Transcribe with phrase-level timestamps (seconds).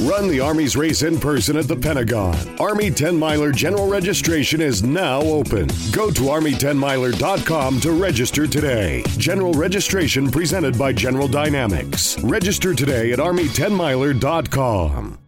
[0.00, 2.36] Run the Army's race in person at the Pentagon.
[2.60, 5.66] Army 10 Miler general registration is now open.
[5.90, 9.02] Go to Army10miler.com to register today.
[9.16, 12.16] General registration presented by General Dynamics.
[12.22, 15.27] Register today at Army10miler.com.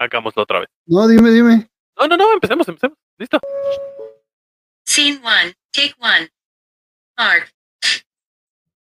[0.00, 0.68] Hagámoslo otra vez.
[0.86, 1.68] No, dime, dime.
[1.98, 2.96] No, no, no, empecemos, empecemos.
[3.18, 3.38] Listo.
[4.86, 6.30] Scene one, take one.
[7.18, 7.52] Mark.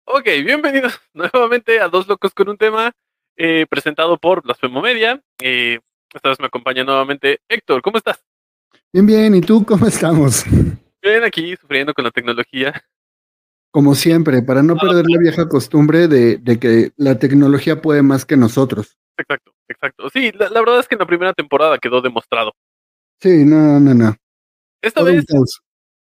[0.05, 2.93] Ok, bienvenidos nuevamente a Dos Locos con un tema,
[3.37, 5.23] eh, presentado por Blasfemo Media.
[5.43, 5.80] Eh,
[6.15, 7.83] esta vez me acompaña nuevamente Héctor.
[7.83, 8.25] ¿Cómo estás?
[8.91, 9.34] Bien, bien.
[9.34, 10.47] ¿Y tú cómo estamos?
[11.03, 12.83] Bien, aquí sufriendo con la tecnología.
[13.70, 18.25] Como siempre, para no perder la vieja costumbre de, de que la tecnología puede más
[18.25, 18.97] que nosotros.
[19.19, 20.09] Exacto, exacto.
[20.11, 22.53] Sí, la, la verdad es que en la primera temporada quedó demostrado.
[23.21, 24.17] Sí, no, no, no.
[24.83, 25.25] Esta Todo vez,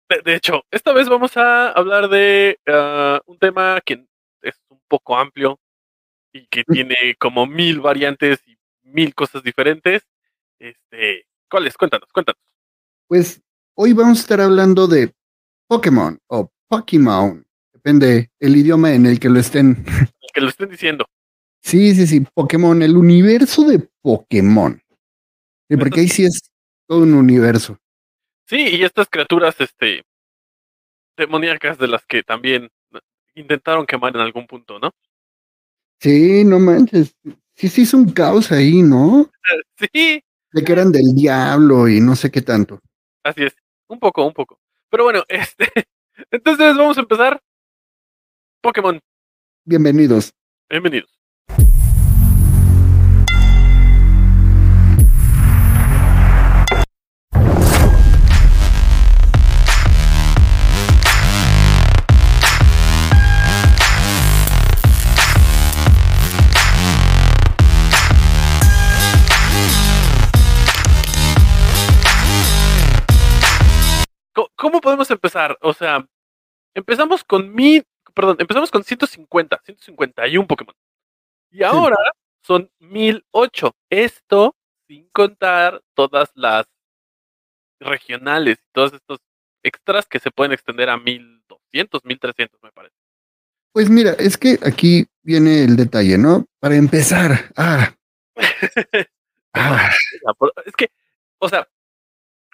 [0.09, 4.05] de, de hecho, esta vez vamos a hablar de ah, un tema que
[4.42, 5.59] es un poco amplio
[6.33, 10.06] y que tiene como mil variantes y mil cosas diferentes.
[10.59, 11.77] Este, ¿cuáles?
[11.77, 12.41] Cuéntanos, cuéntanos.
[13.06, 13.42] Pues
[13.75, 15.12] hoy vamos a estar hablando de
[15.67, 17.45] Pokémon o Pokémon.
[17.73, 19.84] Depende el idioma en el que lo estén.
[20.33, 21.06] Que lo estén diciendo.
[21.62, 24.81] Sí, sí, sí, Pokémon, el universo de Pokémon.
[25.69, 26.51] Sí, porque ahí sí es
[26.87, 27.78] todo un universo.
[28.47, 30.03] Sí, y estas criaturas, este,
[31.17, 32.70] demoníacas de las que también
[33.34, 34.92] intentaron quemar en algún punto, ¿no?
[36.01, 37.14] Sí, no manches.
[37.56, 39.31] Sí, sí, es un caos ahí, ¿no?
[39.92, 42.81] Sí, De que eran del diablo y no sé qué tanto.
[43.25, 43.55] así es.
[43.89, 44.59] Un poco, un poco.
[44.91, 45.69] Pero bueno, este,
[46.31, 47.41] entonces vamos a empezar.
[48.63, 48.98] Pokémon,
[49.64, 50.33] Bienvenidos.
[50.70, 51.17] bienvenidos.
[74.58, 75.57] ¿Cómo podemos empezar?
[75.61, 76.05] O sea,
[76.74, 80.74] empezamos con mil, perdón, empezamos con 150, 151 Pokémon.
[81.51, 81.96] Y ahora
[82.42, 83.77] son 1008.
[83.89, 84.57] Esto
[84.89, 86.67] sin contar todas las
[87.79, 89.20] regionales y todos estos
[89.63, 92.97] extras que se pueden extender a 1200, 1300, me parece.
[93.73, 96.47] Pues mira, es que aquí viene el detalle, ¿no?
[96.58, 97.95] Para empezar, ah,
[99.55, 99.92] ah,
[100.67, 100.91] Es que,
[101.39, 101.68] o sea,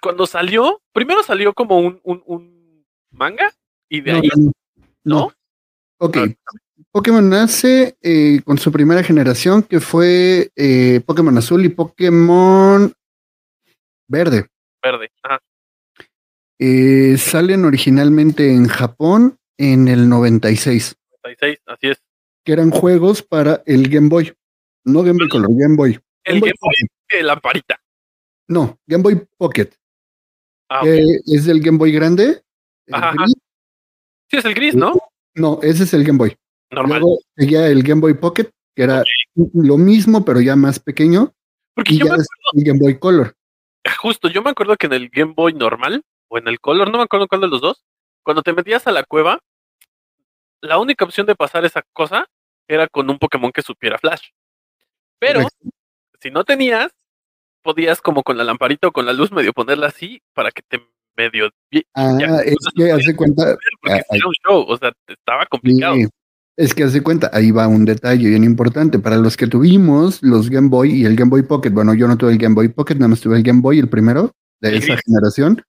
[0.05, 3.51] cuando salió, primero salió como un, un, un manga
[3.89, 4.29] y de no, ahí,
[5.03, 5.33] no.
[5.97, 6.27] Ok, Ah.
[6.91, 12.93] Pokémon nace eh, con su primera generación que fue eh, Pokémon Azul y Pokémon
[14.07, 14.45] Verde.
[14.83, 15.11] Verde.
[15.23, 15.39] Ajá.
[16.59, 22.03] Eh, salen originalmente en Japón en el 96, 96, así es.
[22.45, 24.31] que eran juegos para el Game Boy.
[24.85, 25.99] No Game Boy Color, Game Boy.
[26.23, 26.73] El Boy Game Boy,
[27.09, 27.81] eh, lamparita.
[28.47, 29.69] No, Game Boy Pocket.
[30.69, 30.85] Ah, ok.
[30.85, 32.43] que es del Game Boy grande.
[32.91, 33.25] Ajá, ajá.
[34.29, 34.93] Sí, es el gris, ¿no?
[35.35, 36.35] No, ese es el Game Boy.
[36.71, 36.99] Normal.
[37.01, 39.03] Luego seguía el Game Boy Pocket, que era
[39.53, 41.33] lo mismo, pero ya más pequeño.
[41.73, 43.35] Porque Y yo ya me después el Game Boy Color.
[44.01, 46.97] Justo, yo me acuerdo que en el Game Boy normal o en el Color, no
[46.97, 47.85] me acuerdo cuál de los dos,
[48.23, 49.39] cuando te metías a la cueva,
[50.61, 52.27] la única opción de pasar esa cosa
[52.67, 54.29] era con un Pokémon que supiera Flash.
[55.19, 55.69] Pero Correcto.
[56.19, 56.91] si no tenías,
[57.65, 60.79] podías como con la lamparita o con la luz medio ponerla así para que te
[61.17, 61.49] medio
[61.95, 65.95] Ah, ya, es que hace cuenta, porque ah, era un show, o sea, estaba complicado.
[65.95, 66.07] sí,
[66.57, 68.99] es que hace cuenta, ahí va un detalle bien importante.
[68.99, 72.17] Para los que tuvimos los Game Boy y el Game Boy Pocket, bueno, yo no
[72.17, 74.31] tuve el Game Boy Pocket, nada más tuve el Game Boy, el primero
[74.61, 75.63] de esa generación.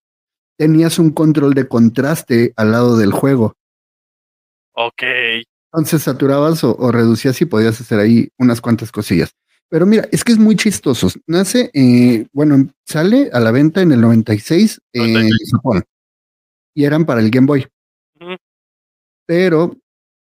[0.59, 3.55] Tenías un control de contraste al lado del juego.
[4.73, 5.03] Ok.
[5.73, 9.35] Entonces saturabas o, o reducías y podías hacer ahí unas cuantas cosillas.
[9.69, 11.09] Pero mira, es que es muy chistoso.
[11.27, 15.53] Nace, eh, bueno, sale a la venta en el 96 en 96.
[15.53, 15.85] Japón.
[16.75, 17.67] Y eran para el Game Boy.
[19.27, 19.77] Pero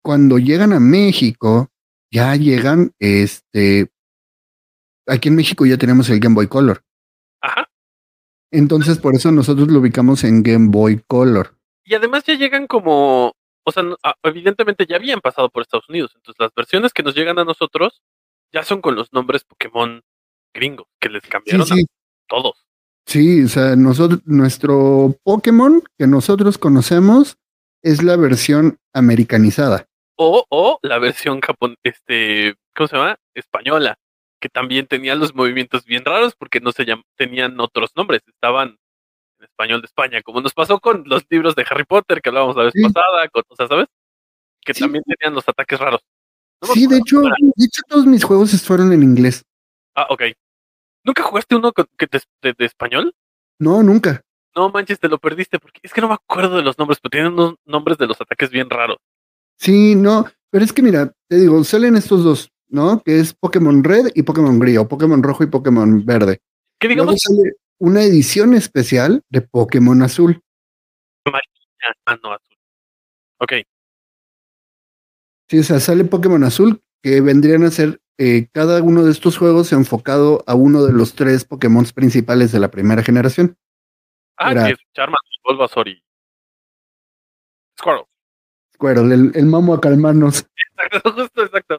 [0.02, 1.70] cuando llegan a México,
[2.12, 3.92] ya llegan, este,
[5.06, 6.84] aquí en México ya tenemos el Game Boy Color.
[7.42, 7.70] Ajá.
[8.52, 11.56] Entonces por eso nosotros lo ubicamos en Game Boy Color.
[11.84, 16.14] Y además ya llegan como, o sea, ah, evidentemente ya habían pasado por Estados Unidos,
[16.16, 18.02] entonces las versiones que nos llegan a nosotros
[18.52, 20.02] ya son con los nombres Pokémon
[20.54, 21.82] gringos, que les cambiaron sí.
[21.82, 21.86] a
[22.28, 22.66] todos.
[23.06, 27.38] Sí, o sea, nosotros, nuestro Pokémon que nosotros conocemos
[27.82, 29.86] es la versión americanizada.
[30.16, 33.18] O, o la versión japon este, ¿cómo se llama?
[33.34, 33.98] Española,
[34.40, 38.78] que también tenía los movimientos bien raros porque no se llam tenían otros nombres, estaban
[39.40, 42.58] en español de España, como nos pasó con los libros de Harry Potter que hablábamos
[42.58, 42.84] la vez Sí.
[42.84, 43.88] pasada, con, o sea, ¿sabes?
[44.62, 46.02] Que también tenían los ataques raros.
[46.62, 49.44] No Sí, de hecho, de hecho todos mis juegos fueron en inglés.
[49.96, 50.24] Ah, ok.
[51.06, 53.14] ¿Nunca jugaste uno que de, de- de español?
[53.60, 54.22] No, nunca.
[54.56, 57.12] No manches, te lo perdiste porque es que no me acuerdo de los nombres, pero
[57.12, 58.98] tienen unos nombres de los ataques bien raros.
[59.58, 63.02] Sí, no, pero es que mira, te digo, salen estos dos, ¿no?
[63.02, 66.42] Que es Pokémon Red y Pokémon Gris, o Pokémon Rojo y Pokémon Verde.
[66.80, 70.42] Que Luego digamos, sale una edición especial de Pokémon Azul.
[72.06, 72.58] ah, no, azul.
[73.40, 73.54] Ok,
[75.50, 79.38] Sí, o sea, sale Pokémon Azul, que vendrían a ser eh, cada uno de estos
[79.38, 83.58] juegos enfocado a uno de los tres Pokémon principales de la primera generación.
[84.38, 86.04] ah, Era- que es Charmander, Bulbasaur y
[87.80, 88.06] Squirtle.
[88.76, 90.46] Squirtle, el, el mamo a calmarnos.
[90.82, 91.78] Exacto, justo, exacto.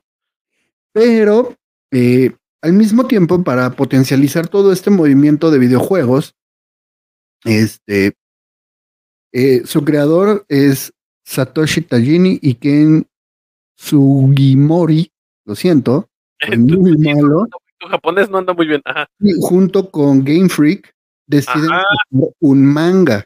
[0.92, 1.54] Pero
[1.90, 6.34] eh, al mismo tiempo, para potencializar todo este movimiento de videojuegos,
[7.44, 8.12] este,
[9.32, 10.92] eh, su creador es
[11.24, 13.06] Satoshi Tajini y Ken
[13.80, 15.10] Sugimori,
[15.46, 16.08] lo siento,
[16.58, 17.46] muy malo,
[17.78, 18.82] Tu japonés no anda muy bien.
[18.84, 19.08] Ajá.
[19.20, 20.94] y junto con Game Freak
[21.26, 21.82] deciden Ajá.
[22.12, 23.24] hacer un manga.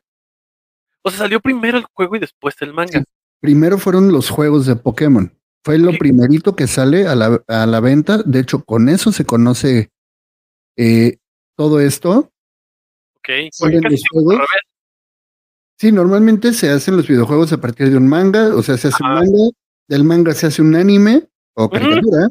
[1.02, 3.00] O sea, salió primero el juego y después el manga.
[3.00, 3.04] Sí.
[3.40, 5.32] Primero fueron los juegos de Pokémon.
[5.64, 5.98] Fue lo Sí.
[5.98, 8.22] primerito que sale a la, a la venta.
[8.22, 9.90] De hecho, con eso se conoce
[10.76, 11.18] eh,
[11.56, 12.30] todo esto.
[13.18, 13.28] Ok.
[13.52, 14.38] Salen los juegos.
[15.78, 19.02] Sí, normalmente se hacen los videojuegos a partir de un manga, o sea, se hace
[19.02, 19.50] un manga,
[19.88, 22.28] del manga se hace un anime o caricatura,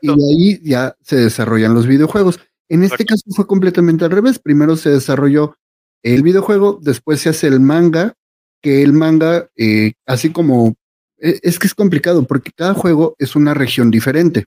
[0.00, 2.40] y de ahí ya se desarrollan los videojuegos.
[2.68, 3.14] En este Exacto.
[3.14, 4.38] caso fue completamente al revés.
[4.38, 5.56] Primero se desarrolló
[6.02, 8.14] el videojuego, después se hace el manga,
[8.62, 10.74] que el manga, eh, así como,
[11.18, 14.44] e- es que es complicado porque cada juego es una región diferente.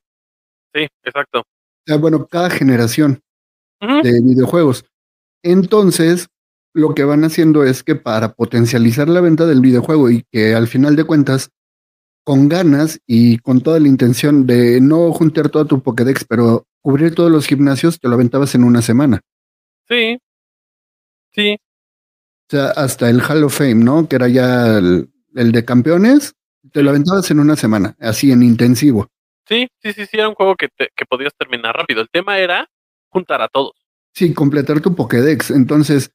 [0.74, 1.40] Sí, exacto.
[1.42, 1.44] O
[1.86, 3.22] sea, bueno, cada generación
[4.02, 4.86] de videojuegos.
[5.44, 6.28] Entonces,
[6.74, 10.68] lo que van haciendo es que para potencializar la venta del videojuego y que al
[10.68, 11.52] final de cuentas,
[12.26, 17.16] con ganas y con toda la intención de no juntar toda tu Pokédex, pero cubrir
[17.16, 19.22] todos los gimnasios, te lo aventabas en una semana.
[19.88, 20.18] Sí.
[21.32, 21.56] Sí.
[21.56, 24.10] O sea, hasta el Hall of Fame, ¿no?
[24.10, 26.34] Que era ya el, el de campeones,
[26.72, 29.08] te lo aventabas en una semana, así en intensivo.
[29.48, 32.02] Sí, sí, sí, sí, era un juego que, te- que podías terminar rápido.
[32.02, 32.68] El tema era
[33.10, 33.74] juntar a todos.
[34.14, 35.52] Sí, completar tu Pokédex.
[35.52, 36.10] Entonces,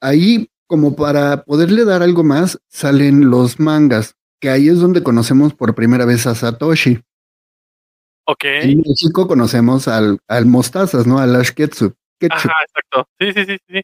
[0.00, 5.54] ahí, como para poderle dar algo más, salen los mangas, que ahí es donde conocemos
[5.54, 7.00] por primera vez a Satoshi.
[8.26, 8.44] Ok.
[8.44, 11.18] En México conocemos al, al Mostazas, ¿no?
[11.18, 11.50] Al Ash.
[11.52, 11.94] Ketchup,
[12.30, 13.08] Ajá, exacto.
[13.18, 13.80] Sí, sí, sí, sí.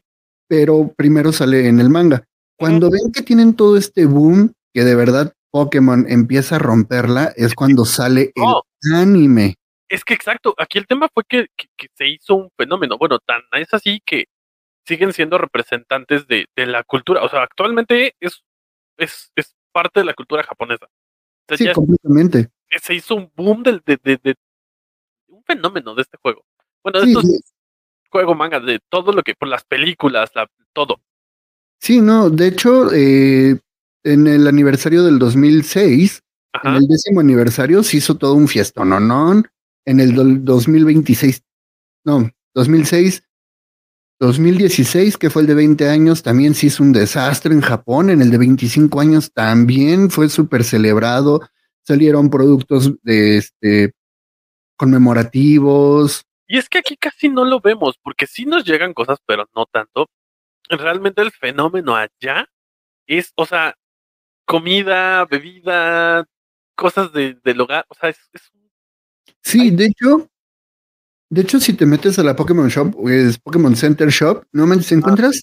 [0.47, 2.23] pero primero sale en el manga.
[2.57, 7.53] Cuando ven que tienen todo este boom, que de verdad Pokémon empieza a romperla, es
[7.55, 8.63] cuando sale el Oh,
[8.95, 9.55] anime.
[9.89, 10.53] es que exacto.
[10.57, 12.97] Aquí el tema fue que, que- que se hizo un fenómeno.
[12.97, 14.25] Bueno, tan es así que
[14.85, 17.21] siguen siendo representantes de, de la cultura.
[17.23, 18.43] O sea, actualmente es,
[18.97, 20.87] es, es parte de la cultura japonesa.
[21.55, 22.49] Sí, ya completamente.
[22.69, 24.35] es- se hizo un boom del, de, de, de-
[25.27, 26.43] un fenómeno de este juego.
[26.83, 27.39] Bueno, de Sí, estos sí.
[28.09, 30.99] juegos mangas, de todo lo que, por las películas, la, todo.
[31.79, 33.59] Sí, no, de hecho, eh,
[34.03, 36.21] en el aniversario del 2006,
[36.53, 36.77] en Ajá.
[36.77, 38.99] el décimo aniversario, se hizo todo un fiestón, ¿no?
[38.99, 39.43] ¿no?
[39.85, 41.43] En el do- 2026,
[42.03, 43.23] no, 2006,
[44.19, 48.09] 2016, que fue el de 20 años, también se hizo un desastre en Japón.
[48.09, 51.41] En el de 25 años también fue súper celebrado.
[51.83, 53.93] Salieron productos de este
[54.77, 56.23] conmemorativos.
[56.47, 59.65] Y es que aquí casi no lo vemos, porque sí nos llegan cosas, pero no
[59.65, 60.07] tanto.
[60.69, 62.47] Realmente el fenómeno allá
[63.05, 63.75] es, o sea,
[64.45, 66.25] comida, bebida,
[66.75, 68.69] cosas de, del hogar, o sea, es, es un-
[69.41, 70.29] Sí, de hecho,
[71.29, 75.41] de hecho, si te metes a la Pokémon Shop, es Pokémon Center Shop, normalmente encuentras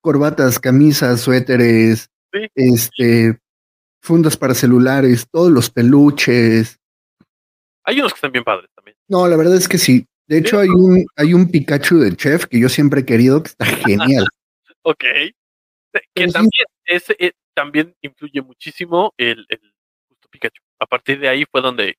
[0.00, 2.46] corbatas, camisas, suéteres, Sí.
[2.54, 3.38] este,
[4.02, 6.78] fundas para celulares, todos los peluches.
[7.84, 8.96] hay unos que están bien padres también.
[9.08, 10.06] No, la verdad es que sí.
[10.28, 13.48] De hecho, hay un, hay un Pikachu de Chef que yo siempre he querido, que
[13.50, 14.26] está genial.
[14.84, 15.04] Ok.
[16.14, 16.32] Que sí.
[16.32, 19.60] también, ese, eh, también influye muchísimo el, el
[20.30, 20.62] Pikachu.
[20.80, 21.96] A partir de ahí fue donde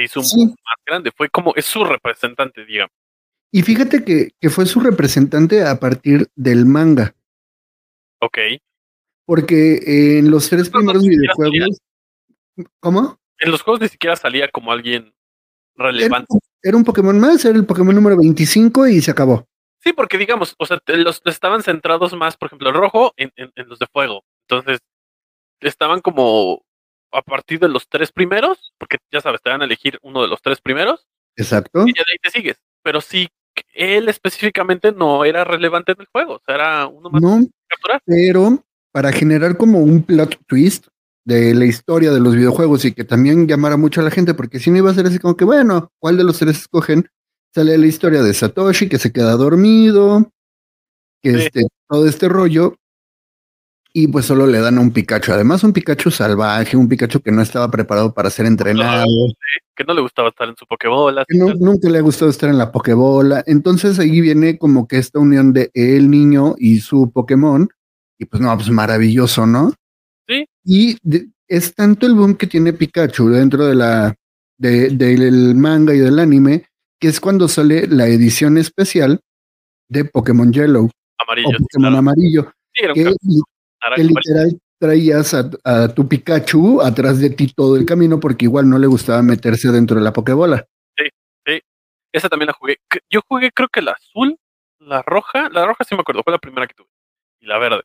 [0.00, 0.46] se hizo un Sí.
[0.46, 1.10] más grande.
[1.16, 2.92] Fue como, es su representante, digamos.
[3.52, 7.14] Y fíjate que, que fue su representante a partir del manga,
[8.20, 8.38] Ok.
[9.26, 11.78] porque en los tres no, primeros videojuegos,
[12.80, 13.18] ¿cómo?
[13.38, 15.12] En los juegos ni siquiera salía como alguien
[15.76, 16.26] relevante.
[16.62, 19.46] Era un Pokémon más, era el Pokémon número 25 y se acabó.
[19.82, 23.50] Sí, porque digamos, o sea, los estaban centrados más, por ejemplo, el rojo en, en-
[23.56, 24.22] en los de fuego.
[24.48, 24.78] Entonces,
[25.60, 26.62] estaban como
[27.12, 30.28] a partir de los tres primeros, porque ya sabes, te van a elegir uno de
[30.28, 31.84] los tres primeros Exacto.
[31.86, 32.56] y ya de ahí te sigues.
[32.82, 33.28] Pero sí,
[33.74, 38.00] él específicamente no era relevante en el juego, o sea, era uno más No, capturar.
[38.06, 40.86] pero para generar como un plot twist
[41.24, 44.58] de la historia de los videojuegos y que también llamara mucho a la gente, porque
[44.58, 47.08] si no iba a ser así como que, bueno, ¿cuál de los tres escogen?
[47.54, 50.30] Sale la historia de Satoshi que se queda dormido,
[51.22, 51.40] que Sí.
[51.46, 52.76] este, todo este rollo,
[53.92, 55.32] y pues solo le dan a un Pikachu.
[55.32, 59.04] Además, un Pikachu salvaje, un Pikachu que no estaba preparado para ser entrenado,
[59.76, 61.24] que no le gustaba estar en su Pokébola.
[61.26, 63.42] que no- nunca le ha gustado estar en la Pokébola.
[63.46, 67.68] Entonces ahí viene como que esta unión de el niño y su Pokémon.
[68.18, 69.72] Y pues no, pues maravilloso, ¿no?
[70.28, 70.46] Sí.
[70.64, 74.14] Y de- es tanto el boom que tiene Pikachu dentro de la
[74.58, 76.66] de- del manga y del anime,
[77.00, 79.20] que es cuando sale la edición especial
[79.88, 81.48] de Pokémon Yellow amarillo.
[81.58, 81.96] Pokémon claro.
[81.96, 83.14] amarillo, Sí, era un que,
[83.96, 88.68] que literal traías a, a tu Pikachu atrás de ti todo el camino porque igual
[88.68, 90.66] no le gustaba meterse dentro de la Pokébola.
[92.12, 92.78] Esa también la jugué.
[93.08, 94.36] Yo jugué creo que la azul,
[94.78, 96.88] la roja, la roja sí me acuerdo, fue la primera que tuve.
[97.40, 97.82] Y la verde.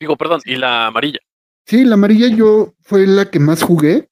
[0.00, 1.20] Digo, perdón, y la amarilla.
[1.66, 4.08] Sí, la amarilla yo fue la que más jugué,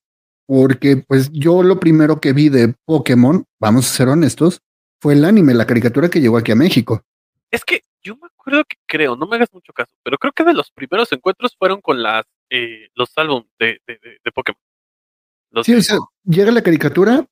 [0.46, 4.60] porque pues yo lo primero que vi de Pokémon, vamos a ser honestos,
[5.00, 7.02] fue el anime, la caricatura que llegó aquí a México.
[7.54, 10.44] Es que yo me acuerdo que creo, no me hagas mucho caso, pero creo que
[10.44, 14.60] de los primeros encuentros fueron con las eh, los álbumes de, de, de, de Pokémon.
[15.50, 17.26] Los Sí, de- o sea, llega la caricatura,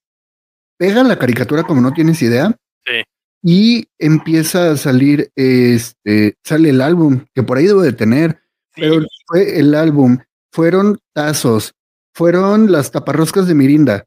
[0.78, 3.02] pega la caricatura como no tienes idea, Sí.
[3.42, 8.42] y empieza a salir, este, sale el álbum, que por ahí debo de tener,
[8.74, 10.18] sí, pero fue el álbum,
[10.52, 11.74] fueron tazos,
[12.14, 14.04] fueron las taparroscas de Mirinda,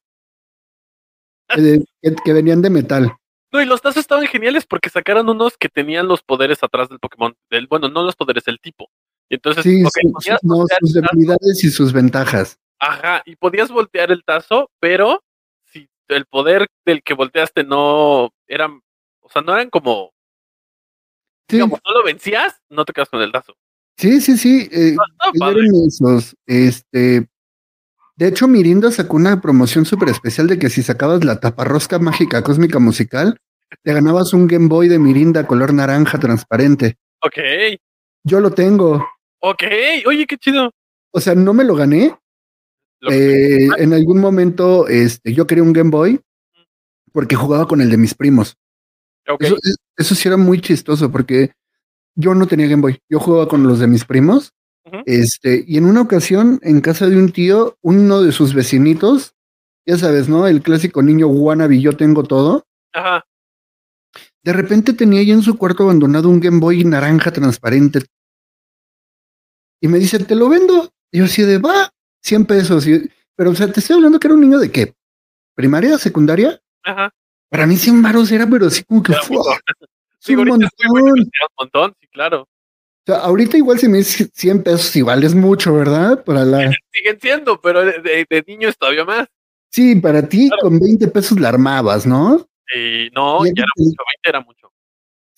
[1.57, 3.11] eh, que, que venían de metal.
[3.55, 6.99] No, y los tazos estaban geniales porque sacaron unos que tenían los poderes atrás del
[6.99, 7.35] Pokémon.
[7.49, 8.89] Del, bueno, no los poderes, el tipo.
[9.29, 12.59] Y entonces, Sí, ok, su- podías su- no, sus debilidades y sus ventajas.
[12.79, 15.23] ajá, y podías voltear el tazo, pero
[15.63, 18.81] si el poder del que volteaste no eran,
[19.21, 20.11] o sea, no eran como,
[21.49, 23.55] Sí, digamos, no lo vencías, no te quedas con el tazo.
[23.97, 24.67] sí, sí, sí.
[24.71, 25.61] eh, No, estaba padre.
[25.61, 26.35] eran esos.
[26.45, 27.27] Este,
[28.17, 32.41] de hecho, Mirinda sacó una promoción súper especial de que si sacabas la taparrosca mágica
[32.43, 33.37] cósmica musical,
[33.83, 36.97] te ganabas un Game Boy de Mirinda color naranja transparente.
[37.21, 37.37] Ok,
[38.23, 39.05] Yo lo tengo.
[39.39, 39.63] ok,
[40.07, 40.71] oye, qué chido.
[41.11, 42.17] O sea, no me lo gané.
[43.01, 46.19] Lo Eh, en algún momento, este, yo quería un Game Boy
[47.11, 48.55] porque jugaba con el de mis primos.
[49.27, 51.51] ok, Eso, es- eso sí era muy chistoso porque
[52.15, 52.97] yo no tenía Game Boy.
[53.09, 54.51] Yo jugaba con los de mis primos.
[55.05, 59.33] Este, y en una ocasión, en casa de un tío, uno de sus vecinitos,
[59.85, 60.47] ya sabes, ¿no?
[60.47, 62.65] El clásico niño wannabe, yo tengo todo.
[62.93, 63.23] ajá,
[64.43, 68.05] De repente tenía ahí en su cuarto abandonado un Game Boy naranja transparente.
[69.81, 70.91] Y me dice, te lo vendo.
[71.11, 72.87] Y yo así de, va, 100 pesos.
[72.87, 74.93] Y- pero, o sea, te estoy hablando que era un niño de qué?
[75.55, 75.97] ¿Primaria?
[75.97, 76.59] ¿Secundaria?
[76.83, 77.11] ajá.
[77.49, 79.19] Para mí 100 varos era, pero así como que es
[80.19, 80.69] Sí, un muy montón.
[80.89, 82.47] un montón, sí, claro.
[83.07, 86.23] O sea, ahorita igual si me dices 100 pesos igual es mucho, ¿verdad?
[86.23, 86.57] Para la...
[86.91, 89.27] Siguen siendo, pero de, de, de niño es todavía más.
[89.69, 90.63] Sí, para ti Claro.
[90.63, 92.47] con 20 pesos la armabas, ¿no?
[92.75, 94.71] Y no, ya era el- mucho, 20 era mucho.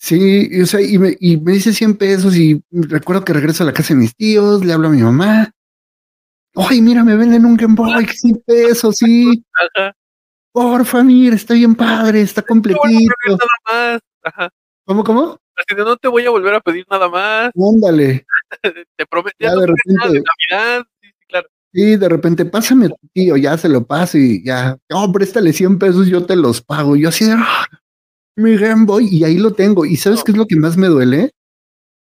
[0.00, 3.64] Sí, y, o sea, y me, y me dice 100 pesos y recuerdo que regreso
[3.64, 5.50] a la casa de mis tíos, le hablo a mi mamá.
[6.54, 9.44] Ay, mira, me venden un Game Boy, 100 pesos, sí.
[9.76, 9.94] Ajá.
[10.52, 13.12] Porfa, mira, está bien padre, está te completito.
[14.22, 14.48] Ajá.
[14.88, 15.38] ¿Cómo, cómo?
[15.54, 17.50] Así de no te voy a volver a pedir nada más.
[17.54, 18.24] Ándale.
[18.96, 19.36] Te prometo.
[19.38, 20.82] Ya no de repente- Navidad.
[21.02, 21.48] Sí, sí, claro.
[21.74, 24.78] Y de repente, pásame a tu tío, ya se lo paso y ya.
[24.88, 26.96] No, préstale 100 pesos, yo te los pago.
[26.96, 27.66] Yo así de, "Ah,
[28.36, 29.84] mi Game Boy, y ahí lo tengo.
[29.84, 30.24] ¿Y sabes No.
[30.24, 31.32] qué es lo que más me duele?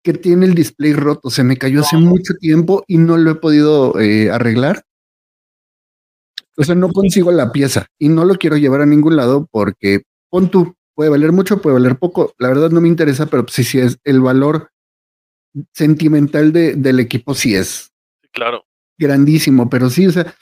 [0.01, 1.29] Que tiene el display roto.
[1.29, 4.83] Se me cayó hace mucho tiempo y no lo he podido eh, arreglar.
[6.55, 10.03] O sea, no consigo la pieza y no lo quiero llevar a ningún lado porque
[10.29, 12.33] pon tú, puede valer mucho, puede valer poco.
[12.39, 14.71] La verdad no me interesa, pero sí, sí es el valor
[15.71, 17.93] sentimental de, del equipo, sí es
[18.31, 18.65] claro.
[18.97, 20.33] grandísimo, pero sí, o sea,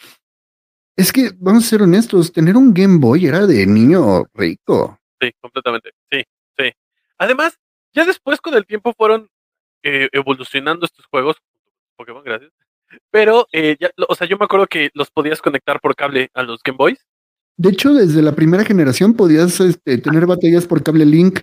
[0.96, 4.98] es que vamos a ser honestos, tener un Game Boy era de niño rico.
[5.20, 5.92] Sí, completamente.
[6.10, 6.24] Sí,
[6.58, 6.72] sí.
[7.18, 7.60] Además,
[7.94, 9.30] ya después con el tiempo fueron
[9.84, 11.36] eh, evolucionando estos juegos.
[11.98, 12.54] Pokémon, gracias.
[13.12, 16.44] Pero, eh, ya, o sea, yo me acuerdo que los podías conectar por cable a
[16.44, 17.06] los Game Boys.
[17.58, 21.40] De hecho, desde la primera generación podías este, tener batallas por cable Link.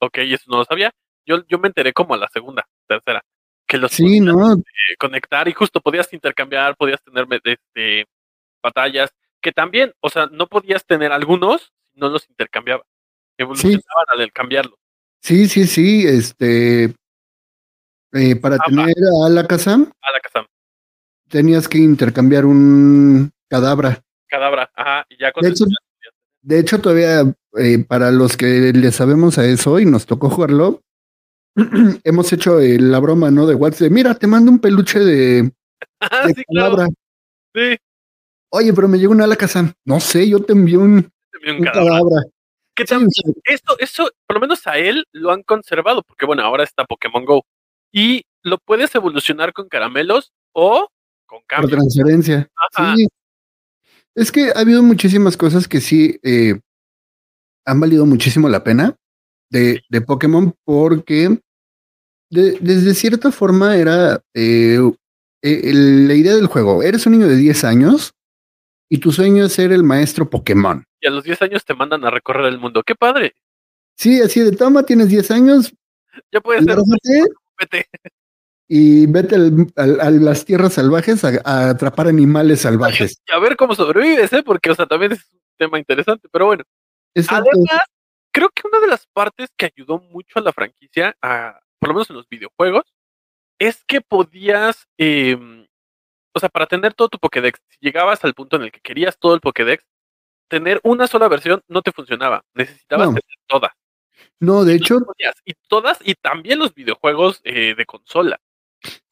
[0.00, 0.90] Ok, eso no lo sabía.
[1.26, 3.22] Yo, yo me enteré como a la segunda, tercera.
[3.66, 4.52] Que los Sí, podías, ¿no?
[4.54, 8.04] eh, conectar y justo podías intercambiar, podías tener este,
[8.62, 9.10] batallas.
[9.40, 12.82] Que también, o sea, no podías tener algunos no los intercambiaba.
[13.38, 13.80] Evolucionaban
[14.10, 14.78] al cambiarlos.
[15.22, 16.94] Sí, sí, sí, este,
[18.12, 18.64] eh, para Ajá.
[18.68, 20.46] tener a Alakazam A la casa.
[21.28, 24.02] tenías que intercambiar un cadabra.
[24.28, 24.70] Cadabra.
[24.74, 25.06] Ajá.
[25.08, 25.64] Y ya con De hecho,
[26.42, 27.22] De hecho, todavía
[27.58, 30.82] eh, para los que le sabemos a eso y nos tocó jugarlo,
[32.04, 33.46] hemos hecho eh, la broma, ¿no?
[33.46, 33.90] De WhatsApp.
[33.90, 35.52] Mira, te mando un peluche de,
[36.00, 36.76] Ah, sí, claro.
[36.76, 36.88] cadabra.
[37.54, 37.76] Sí.
[38.50, 39.72] Oye, pero me llegó un Alakazam.
[39.84, 41.90] No sé, yo te envié un, se vio un un cadabra.
[41.90, 42.22] cadabra.
[42.76, 46.26] Que Sí, también, sea, esto, eso, por lo menos a él lo han conservado, porque
[46.26, 47.44] bueno, ahora está Pokémon Go.
[47.92, 50.88] Y lo puedes evolucionar con caramelos o
[51.26, 51.70] con por cambios.
[51.72, 52.48] transferencia.
[52.74, 52.94] Ajá.
[52.96, 53.06] Sí.
[54.16, 56.60] Es que ha habido muchísimas cosas que sí eh,
[57.66, 58.94] han valido muchísimo la pena
[59.50, 61.38] de, de Pokémon porque
[62.30, 64.78] de- desde cierta forma era eh,
[65.42, 66.82] el- la idea del juego.
[66.82, 68.12] Eres un niño de 10 años
[68.90, 70.84] y tu sueño es ser el maestro Pokémon.
[71.00, 72.82] Y a los 10 años te mandan a recorrer el mundo.
[72.86, 73.34] ¡Qué padre!
[73.96, 75.72] Sí, así de toma, tienes 10 años,
[76.32, 76.76] Ya puedes ser
[77.58, 77.86] vete.
[78.68, 83.20] Y vete al- al- a las tierras salvajes a, a atrapar animales salvajes.
[83.28, 84.42] Y a ver cómo sobrevives, ¿eh?
[84.42, 86.28] Porque, o sea, también es un tema interesante.
[86.30, 86.64] Pero bueno,
[87.14, 87.50] Exacto.
[87.52, 87.80] además,
[88.32, 91.94] creo que una de las partes que ayudó mucho a la franquicia, a, por lo
[91.94, 92.84] menos en los videojuegos,
[93.58, 95.66] es que podías, em,
[96.34, 99.16] o sea, para tener todo tu Pokédex, si llegabas al punto en el que querías
[99.18, 99.84] todo el Pokédex,
[100.48, 102.44] tener una sola versión no te funcionaba.
[102.54, 103.14] Necesitabas No.
[103.14, 103.72] tener todas.
[104.40, 104.98] No, de hecho.
[105.44, 108.40] Y todas, y también los videojuegos eh, de consola.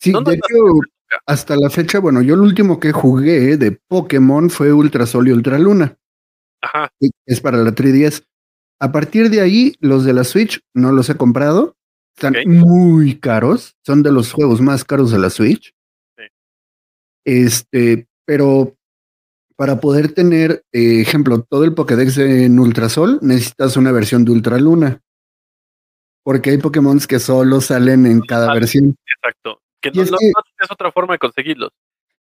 [0.02, 0.80] Sí, de hecho,
[1.26, 5.32] hasta la fecha, bueno, yo el último que jugué de Pokémon fue Ultra Sol y
[5.32, 5.96] Ultra Luna.
[6.62, 6.90] Ajá.
[7.26, 8.24] Es para la 3DS.
[8.80, 11.76] A partir de ahí, los de la Switch no los he comprado.
[12.16, 13.76] Están muy caros.
[13.84, 15.74] Son de los juegos más caros de la Switch.
[16.16, 16.24] Sí.
[17.24, 18.76] Este, pero
[19.56, 24.58] para poder tener, eh, ejemplo, todo el Pokédex en Ultrasol, necesitas una versión de Ultra
[24.58, 25.00] Luna.
[26.24, 28.96] Porque hay Pokémon que solo salen en cada versión.
[29.06, 29.60] Exacto.
[29.82, 31.70] Que no, es no- que- no tienes otra forma de conseguirlos.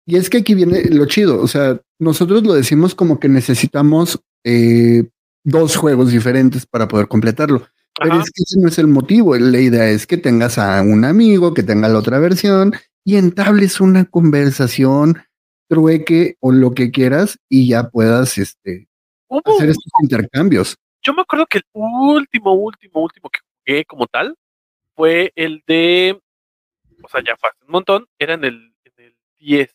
[0.06, 1.40] Y es que aquí viene lo chido.
[1.42, 5.04] O sea, nosotros lo decimos como que necesitamos eh,
[5.44, 7.68] dos juegos diferentes para poder completarlo.
[8.00, 8.24] Pero Ajá.
[8.24, 9.36] es que ese no es el motivo.
[9.36, 13.82] La idea es que tengas a un amigo que tenga la otra versión y entables
[13.82, 15.22] una conversación,
[15.68, 18.88] trueque o lo que quieras y ya puedas este,
[19.30, 20.76] hacer estos intercambios.
[21.06, 24.36] yo me acuerdo que el último, último, último que jugué como tal
[24.96, 26.20] fue el de,
[27.04, 29.70] o sea, ya fue hace un montón, era en el, en el 10.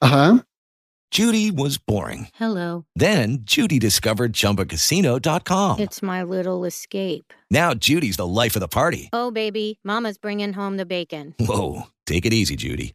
[0.00, 0.46] Ajá.
[1.12, 2.28] Judy was boring.
[2.34, 2.86] Hello.
[2.96, 5.80] Then Judy discovered ChumbaCasino.com.
[5.80, 7.34] It's my little escape.
[7.50, 9.10] Now Judy's the life of the party.
[9.12, 11.34] Oh, baby, Mama's bringing home the bacon.
[11.38, 12.94] Whoa, take it easy, Judy.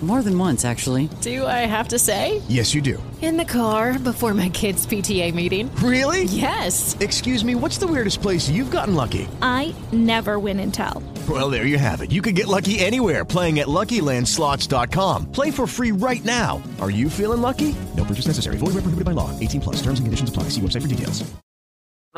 [0.00, 1.08] More than once, actually.
[1.22, 2.40] Do I have to say?
[2.48, 3.02] Yes, you do.
[3.20, 5.74] In the car before my kids' PTA meeting.
[5.82, 6.22] Really?
[6.24, 6.96] Yes.
[7.00, 9.26] Excuse me, what's the weirdest place you've gotten lucky?
[9.42, 11.02] I never win and tell.
[11.28, 12.12] Well, there you have it.
[12.12, 15.32] You can get lucky anywhere playing at LuckyLandSlots.com.
[15.32, 16.62] Play for free right now.
[16.80, 17.74] Are you feeling lucky?
[17.96, 18.56] No purchase necessary.
[18.56, 19.36] Void where prohibited by law.
[19.40, 19.76] 18 plus.
[19.82, 20.44] Terms and conditions apply.
[20.54, 21.24] See website for details.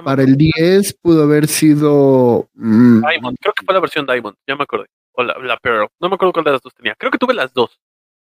[0.04, 2.48] Para el 10 pudo haber sido.
[2.56, 4.86] mm, Diamond, creo que fue la versión Diamond, ya me acordé.
[5.20, 6.94] O la, la Pearl, no me acuerdo cuál de las dos tenía.
[6.94, 7.78] Creo que tuve las dos.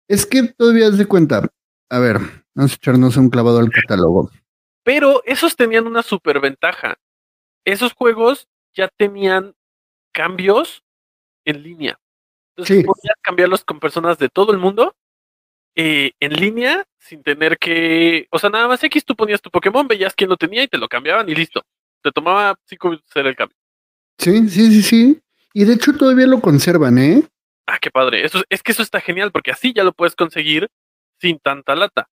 [0.09, 1.47] es que todavía es de cuenta.
[1.89, 2.17] A ver,
[2.53, 4.29] vamos a echarnos un clavado al catálogo.
[4.83, 6.97] Pero esos tenían una superventaja.
[7.65, 9.53] Esos juegos ya tenían
[10.13, 10.83] cambios
[11.45, 11.99] en línea.
[12.55, 12.83] Entonces Sí.
[12.83, 14.93] podías cambiarlos con personas de todo el mundo
[15.75, 18.27] eh, en línea sin tener que.
[18.31, 20.77] O sea, nada más X, tú ponías tu Pokémon, veías quién lo tenía y te
[20.77, 21.63] lo cambiaban y listo.
[22.03, 23.55] Te tomaba cinco minutos hacer el cambio.
[24.17, 25.21] Sí, sí, sí, sí.
[25.53, 27.23] Y de hecho todavía lo conservan, ¿eh?
[27.67, 28.25] Ah, qué padre.
[28.25, 30.69] Eso, es que eso está genial porque así ya lo puedes conseguir
[31.19, 32.09] sin tanta lata.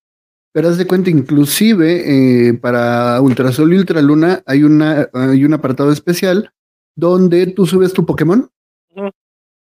[0.52, 5.92] Pero haz de cuenta, inclusive eh, para Ultrasol y Ultraluna hay, una, hay un apartado
[5.92, 6.52] especial
[6.96, 8.50] donde tú subes tu Pokémon,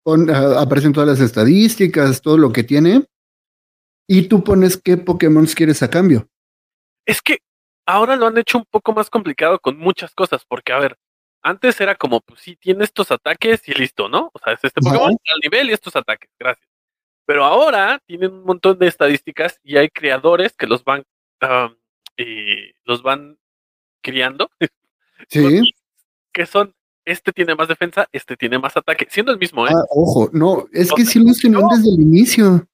[0.02, 3.04] con, aparecen todas las estadísticas, todo lo que tiene,
[4.08, 6.28] y tú pones qué Pokémon quieres a cambio.
[7.04, 7.38] Es que
[7.86, 10.96] ahora lo han hecho un poco más complicado con muchas cosas, porque a ver,
[11.42, 14.30] antes era como, pues sí, tiene estos ataques y listo, ¿no?
[14.32, 14.80] O sea, es este.
[14.80, 16.68] Pokémon al nivel y estos ataques, gracias.
[17.26, 21.04] Pero ahora tienen un montón de estadísticas y hay creadores que los van,
[22.16, 23.38] eh, los van
[24.02, 24.50] criando,
[25.28, 25.74] Sí,
[26.32, 26.74] que son
[27.04, 29.70] este tiene más defensa, este tiene más ataque, siendo el mismo, ¿eh?
[29.74, 31.68] Ah, ojo, no, es O que sí tenían no.
[31.70, 32.66] desde el inicio.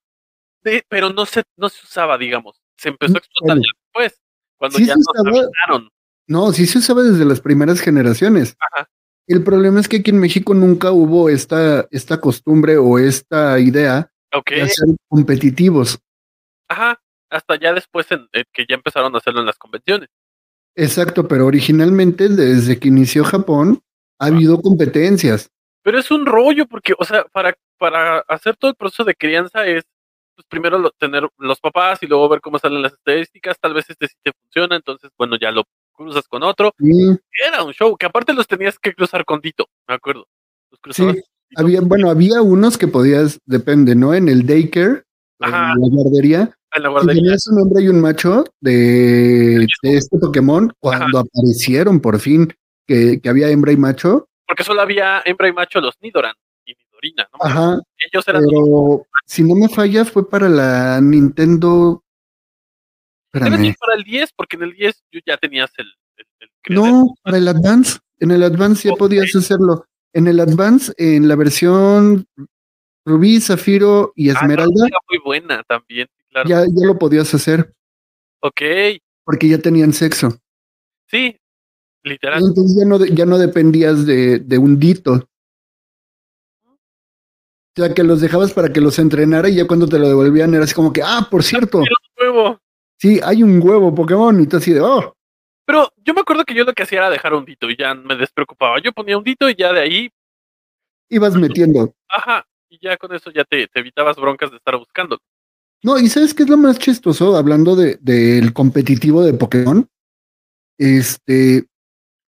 [0.65, 2.61] Sí, pero no se, no se usaba, digamos.
[2.77, 4.21] Se empezó a explotar ya después,
[4.57, 5.91] cuando Sí ya se nos avisaron.
[6.29, 8.57] No, sí se usaba desde las primeras generaciones.
[8.61, 8.89] Ajá.
[9.29, 14.11] El problema es que aquí en México nunca hubo esta, esta costumbre o esta idea
[14.33, 14.51] Ok.
[14.51, 15.99] de hacer competitivos.
[16.69, 17.01] Ajá.
[17.29, 20.09] Hasta ya después en, en que ya empezaron a hacerlo en las convenciones.
[20.77, 23.81] Exacto, pero originalmente desde que inició Japón
[24.21, 25.51] ha habido competencias.
[25.83, 29.67] Pero es un rollo porque, o sea, para, para hacer todo el proceso de crianza
[29.67, 29.85] es
[30.35, 33.59] pues primero lo- tener los papás y luego ver cómo salen las estadísticas.
[33.59, 35.65] Tal vez este sí te funciona, entonces, bueno, ya lo
[35.97, 36.73] cruzas con otro.
[36.79, 40.27] Era un show que aparte los tenías que cruzar con Tito, me acuerdo.
[40.71, 41.23] Los cruzabas sí.
[41.57, 44.15] Había, bueno, había unos que podías, depende, ¿no?
[44.15, 45.05] En el daycare,
[45.41, 46.41] en la guardería,
[46.75, 47.23] en la si guardería.
[47.23, 52.53] tenías un hombre y un macho de, de este Pokémon, cuando aparecieron por fin
[52.87, 56.75] que, que había hembra y macho, Porque solo había hembra y macho los Nidoran y
[56.75, 57.39] Nidorina, ¿no?
[57.41, 57.81] ajá,
[58.13, 62.03] Ellos eran los pero si no me falla fue para la Nintendo.
[63.33, 63.75] Espérame.
[63.79, 65.87] para el 10, porque en el 10 yo ya tenías el,
[66.17, 66.93] el, el creadero.
[66.97, 67.99] No, para el Advance.
[68.19, 69.85] En el Advance ya podías hacerlo.
[70.13, 72.27] En el Advance, en la versión
[73.05, 76.49] Rubí, Zafiro y Ah, no, Esmeralda, era muy buena también, claro.
[76.49, 77.73] ya, ya lo podías hacer
[78.41, 78.63] Ok,
[79.25, 80.39] porque ya tenían sexo.
[81.07, 81.37] sí,
[82.03, 82.43] literal.
[82.43, 85.29] Entonces ya no, ya no dependías de, de un dito.
[86.65, 90.55] O sea, que los dejabas para que los entrenara y ya cuando te lo devolvían
[90.55, 91.83] era así como que, ah, por cierto,
[92.19, 92.59] huevo.
[92.99, 95.15] Sí, hay un huevo Pokémon y tú así de, oh,
[95.65, 97.95] Pero yo me acuerdo que yo lo que hacía era dejar un dito y ya
[97.95, 98.81] me despreocupaba.
[98.81, 100.11] Yo ponía un dito y ya de ahí,
[101.09, 101.95] ibas metiendo.
[102.09, 105.19] ajá, y ya con eso ya te, te evitabas broncas de estar buscando.
[105.83, 107.37] No, y ¿sabes qué es lo más chistoso?
[107.37, 109.89] Hablando de, del competitivo de Pokémon,
[110.79, 111.67] este,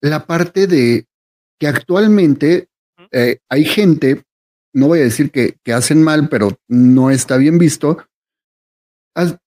[0.00, 1.06] la parte de
[1.58, 2.68] que actualmente
[3.10, 4.22] eh, hay gente,
[4.72, 7.98] no voy a decir que, que hacen mal, pero no está bien visto,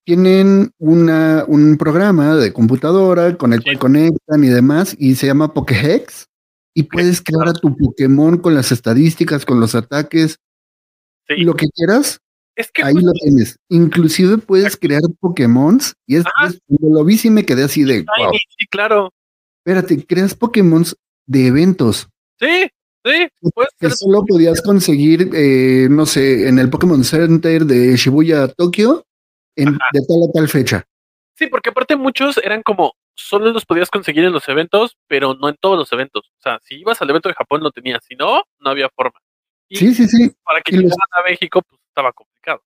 [0.06, 5.54] tienen una, un programa de computadora con el cual conectan y demás, y se llama
[5.54, 6.28] Pokéhex,
[6.74, 10.38] y puedes crear a tu Pokémon con las estadísticas, con los ataques,
[11.28, 12.20] lo que quieras,
[12.56, 13.58] Es que ahí lo tienes.
[13.70, 18.32] Inclusive puedes crear Pokémons, y es, es- lo vi sí me quedé así de, wow,
[18.32, 19.14] Tiny, sí, claro.
[19.64, 20.96] espérate, creas Pokémons
[21.28, 22.68] de eventos Sí,
[23.06, 28.48] sí, puedes que solo podías conseguir, eh, no sé, en el Pokémon Center de Shibuya,
[28.50, 29.06] Tokio,
[29.56, 30.84] en, de tal a tal fecha.
[31.36, 35.50] Sí, porque aparte muchos eran como, solo los podías conseguir en los eventos, pero no
[35.50, 36.24] en todos los eventos.
[36.38, 39.20] O sea, si ibas al evento de Japón lo tenías, si no, no había forma.
[39.70, 40.32] Y Sí, sí, sí.
[40.44, 42.62] para que Y los- llegaran a México, pues estaba complicado.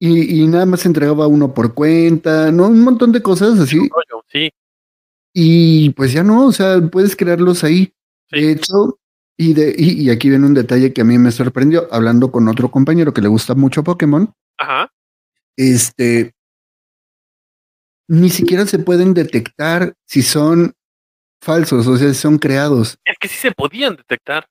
[0.00, 2.66] Y, y nada más entregaba uno por cuenta, ¿no?
[2.66, 3.76] Un montón de cosas así.
[3.78, 4.50] Rollo, sí.
[5.34, 7.94] Y pues ya no, o sea, puedes crearlos ahí.
[8.30, 8.98] De hecho,
[9.36, 12.48] y, de, y, y aquí viene un detalle que a mí me sorprendió, hablando con
[12.48, 14.91] otro compañero que le gusta mucho Pokémon, Ajá.
[15.56, 16.32] Este,
[18.08, 20.74] ni siquiera se pueden detectar si son
[21.42, 22.98] falsos, o sea, si son creados.
[23.04, 24.46] Es que sí se podían detectar.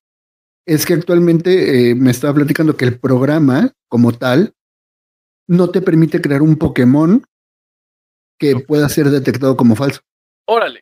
[0.65, 4.53] Es que actualmente eh, me estaba platicando que el programa como tal
[5.47, 7.23] no te permite crear un Pokémon
[8.39, 10.01] que pueda ser detectado como falso.
[10.47, 10.81] Órale.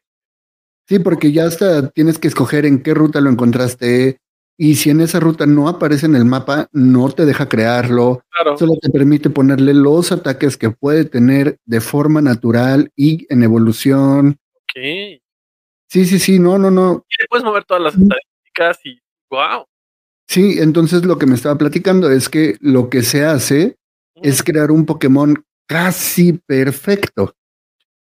[0.88, 4.20] Sí, porque ya hasta tienes que escoger en qué ruta lo encontraste
[4.62, 8.22] y si en esa ruta no aparece en el mapa, no te deja crearlo.
[8.30, 8.58] Claro.
[8.58, 14.38] Solo te permite ponerle los ataques que puede tener de forma natural y en evolución.
[14.56, 14.76] Ok.
[14.84, 15.22] Y
[15.88, 17.06] Sí, sí, sí, no, no, no.
[17.20, 19.00] le puedes mover todas las estadísticas y
[19.32, 19.66] wow.
[20.28, 23.78] Sí, entonces lo que me estaba platicando es que lo que se hace
[24.16, 27.34] es crear un Pokémon casi perfecto.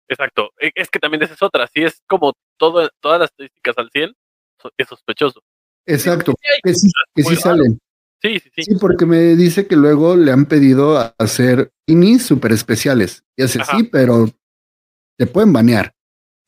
[0.09, 0.51] Exacto.
[0.61, 1.69] E- Es que también esa es otra.
[1.73, 4.13] Si es como todo, todas las estadísticas al 100,
[4.61, 5.41] so- es sospechoso.
[5.89, 7.79] Exacto, que sí, que salen.
[8.21, 8.63] Sí, sí, sí.
[8.63, 13.23] Sí, porque me dice que luego le han pedido a hacer inis super especiales.
[13.37, 13.77] Y hace Ajá.
[13.77, 14.27] sí, pero
[15.19, 15.93] te pueden banear.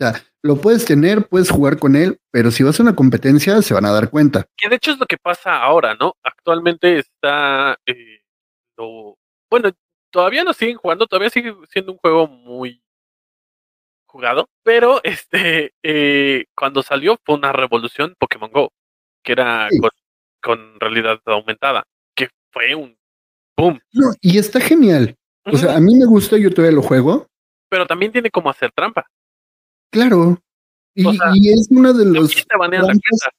[0.00, 3.60] O sea, lo puedes tener, puedes jugar con él, pero si vas a una competencia
[3.62, 4.46] se van a dar cuenta.
[4.56, 6.14] Que de hecho es lo que pasa ahora, ¿no?
[6.22, 7.78] Actualmente está.
[7.86, 8.20] eh,
[8.76, 9.16] lo-
[9.50, 9.70] bueno,
[10.10, 12.82] todavía lo siguen jugando, todavía sigue siendo un juego muy
[14.06, 18.72] jugado, pero este eh, cuando salió fue una revolución Pokémon Go,
[19.22, 19.78] que era Sí.
[19.78, 19.90] con,
[20.42, 22.96] con realidad aumentada, que fue un
[23.56, 23.80] boom.
[23.92, 25.16] No, y está genial.
[25.44, 27.26] O sea, a mí me gusta, yo todavía lo juego.
[27.68, 29.06] Pero también tiene como hacer trampa.
[29.90, 30.40] Claro.
[30.94, 33.30] Y, O sea, y es una de los trampas-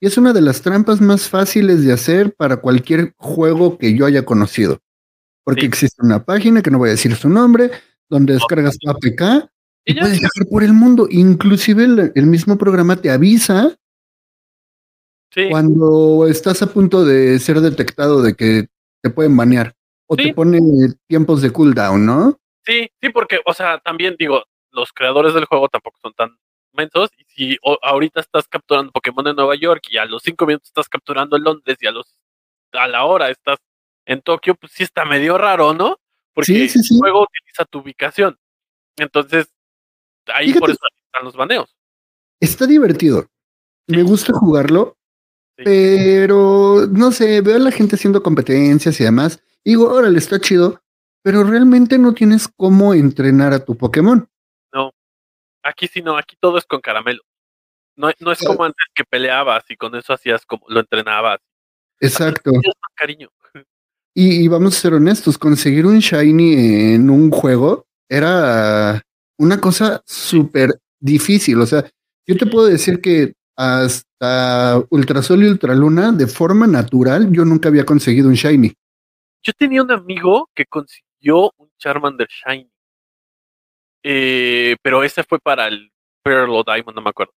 [0.00, 4.04] y es una de las trampas más fáciles de hacer para cualquier juego que yo
[4.04, 4.80] haya conocido.
[5.44, 7.70] Porque existe una página que no voy a decir su nombre,
[8.08, 9.48] donde descargas tu APK
[9.84, 11.06] y, puedes viajar por el mundo.
[11.10, 13.76] Inclusive el, el mismo programa te avisa
[15.32, 15.48] Sí.
[15.50, 18.66] Cuando estás a punto de ser detectado de que
[19.02, 19.74] te pueden banear
[20.06, 20.24] o Sí.
[20.24, 20.60] te pone
[21.08, 22.38] tiempos de cooldown, ¿no?
[22.66, 26.36] Sí, sí, porque, o sea, también digo, los creadores del juego tampoco son tan
[26.74, 27.10] mensos.
[27.16, 30.88] Y si ahorita estás capturando Pokémon en Nueva York y a los cinco minutos estás
[30.88, 32.16] capturando en Londres y a los
[32.72, 33.58] a la hora estás
[34.06, 35.98] en Tokio, pues sí está medio raro, ¿no?
[36.34, 36.94] Porque Sí, sí, sí.
[36.94, 38.38] el juego utiliza tu ubicación.
[38.96, 39.52] Entonces,
[40.26, 41.74] ahí por eso están los baneos.
[42.40, 43.26] Está divertido.
[43.88, 44.96] Me gusta jugarlo,
[45.64, 49.42] pero no sé, veo a la gente haciendo competencias y demás.
[49.64, 50.80] y Digo, órale, está chido,
[51.22, 54.28] pero realmente no tienes cómo entrenar a tu Pokémon.
[54.72, 54.92] No.
[55.62, 57.22] Aquí sí no, aquí todo es con caramelo.
[57.96, 61.40] No, no es como antes que peleabas y con eso hacías como lo entrenabas.
[62.00, 62.52] Exacto.
[62.52, 63.28] Más cariño.
[64.14, 69.00] Y, y vamos a ser honestos, conseguir un Shiny en un juego era
[69.38, 71.58] una cosa súper difícil.
[71.62, 71.90] O sea,
[72.26, 77.84] yo te puedo decir que hasta Ultrasol y Ultraluna, de forma natural, yo nunca había
[77.86, 78.72] conseguido un Shiny.
[79.42, 82.68] Yo tenía un amigo que consiguió un Charmander Shiny.
[84.04, 85.92] Eh, pero ese fue para el
[86.24, 87.32] Pearl o Diamond, no me acuerdo.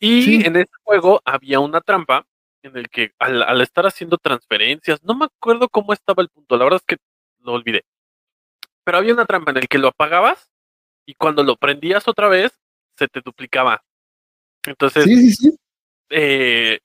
[0.00, 0.42] Y Sí.
[0.44, 2.26] en ese juego había una trampa
[2.62, 6.56] en el que al, al estar haciendo transferencias, no me acuerdo cómo estaba el punto,
[6.56, 7.02] la verdad es que
[7.44, 7.84] lo olvidé.
[8.84, 10.50] Pero había una trampa en el que lo apagabas
[11.06, 12.58] y cuando lo prendías otra vez,
[12.98, 13.82] se te duplicaba.
[14.66, 15.56] Entonces, Sí, sí, sí.
[16.10, 16.78] eh,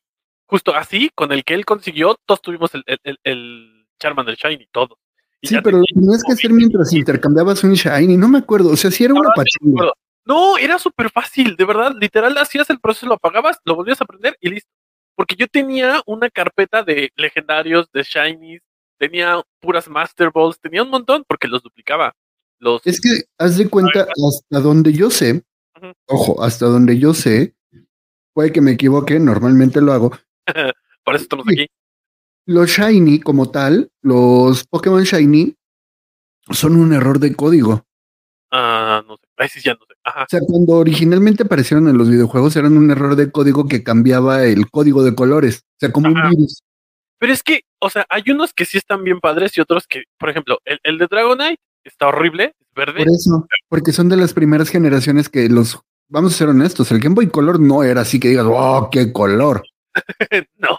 [0.46, 4.98] justo así, con el que él consiguió, todos tuvimos el, el, el, Charmander Shiny, todo.
[5.41, 8.70] Y Sí, pero tenía tenías que hacer mientras intercambiabas un Shiny, no me acuerdo.
[8.70, 9.94] O sea, sí era una me pachanga.
[10.26, 14.06] No, era súper fácil, de verdad, literal, hacías el proceso, lo apagabas, lo volvías a
[14.06, 14.70] prender y listo.
[15.15, 18.62] Porque yo tenía una carpeta de legendarios, de shinies,
[18.98, 22.13] tenía puras Master Balls, tenía un montón porque los duplicaba.
[22.60, 25.44] Los, Es que haz de cuenta, hasta donde yo sé,
[25.76, 25.94] Ujú.
[26.08, 27.56] ojo, hasta donde yo sé,
[28.34, 30.12] puede que me equivoque, normalmente lo hago.
[31.04, 31.67] por eso estamos aquí.
[32.46, 35.56] Los Shiny, como tal, los Pokémon Shiny,
[36.50, 37.86] son un error de código.
[38.52, 39.94] Ah, no sé, ahí sí ya no sé.
[40.04, 40.24] Ajá.
[40.24, 44.44] O sea, cuando originalmente aparecieron en los videojuegos, eran un error de código que cambiaba
[44.44, 45.63] el código de colores.
[45.63, 46.28] O sea, como Ajá.
[46.28, 46.63] un virus.
[47.20, 50.06] Pero es que, o sea, hay unos que sí están bien padres y otros que,
[50.17, 53.06] por ejemplo, el, el de Dragonite está horrible, es verde.
[53.06, 55.80] Por eso, porque son de las primeras generaciones que los.
[56.12, 59.13] Vamos a ser honestos, el Game Boy Color no era así que digas, oh, qué
[59.13, 59.63] color.
[60.58, 60.78] no.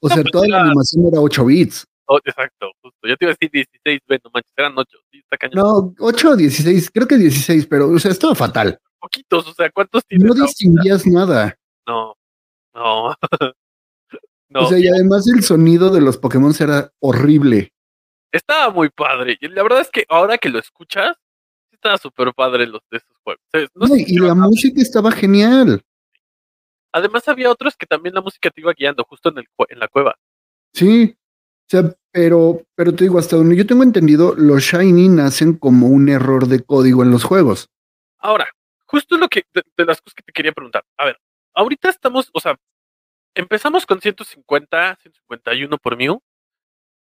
[0.00, 1.86] O sea, pues toda la era- animación era 8 bits.
[2.06, 2.98] Oh, exacto, justo.
[3.08, 4.98] Yo te iba a decir 16, ve, no manches, eran 8.
[5.12, 5.54] Sí, está cañón.
[5.56, 8.78] No, 8 o 16, creo que 16, pero, o sea, estaba fatal.
[9.00, 10.26] Poquitos, o sea, ¿cuántos tienes?
[10.26, 11.56] No distinguías nada.
[11.86, 12.16] No,
[12.74, 13.14] no.
[14.48, 17.72] no, o sea, y además el sonido de los Pokémon era horrible.
[18.32, 19.38] estaba muy padre.
[19.40, 21.16] Y la verdad es que ahora que lo escuchas,
[21.84, 23.42] estaba súper padre los de esos juegos.
[23.52, 25.82] Sea, no y la música estaba genial.
[26.92, 29.88] Además había otros que también la música te iba guiando justo en, el, en la
[29.88, 30.16] cueva.
[30.72, 31.14] Sí.
[31.16, 35.88] O sea, pero, pero te digo, hasta donde yo tengo entendido, los Shiny nacen como
[35.88, 37.68] un error de código en los juegos.
[38.18, 38.46] Ahora,
[38.86, 40.84] justo lo que, de, de las cosas que te quería preguntar.
[40.96, 41.18] A ver,
[41.54, 42.56] ahorita estamos, o sea,
[43.34, 46.20] empezamos con 150, 151 por Mew.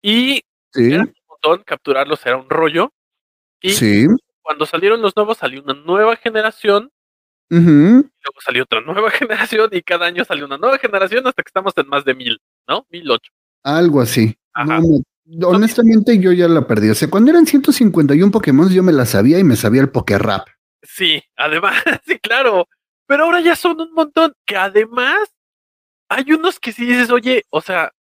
[0.02, 0.42] Y
[0.74, 0.92] Sí.
[0.92, 2.92] era un montón, capturarlos era un rollo.
[3.62, 4.08] Y Sí.
[4.44, 6.92] Cuando salieron los nuevos, salió una nueva generación.
[7.50, 7.62] Ujú.
[7.64, 9.70] Luego salió otra nueva generación.
[9.72, 12.86] Y cada año salió una nueva generación hasta que estamos en más de mil, ¿no?
[12.90, 13.32] Mil ocho.
[13.64, 14.38] Algo así.
[14.54, 14.80] Ajá.
[15.26, 16.90] No, honestamente, yo ya la perdí.
[16.90, 20.48] O sea, cuando eran 151 Pokémon, yo me la sabía y me sabía el Pokérap.
[20.82, 21.76] Sí, además,
[22.06, 22.68] sí, claro.
[23.08, 24.34] Pero ahora ya son un montón.
[24.46, 25.30] Que además,
[26.10, 27.94] hay unos que sí dices, oye, o sea,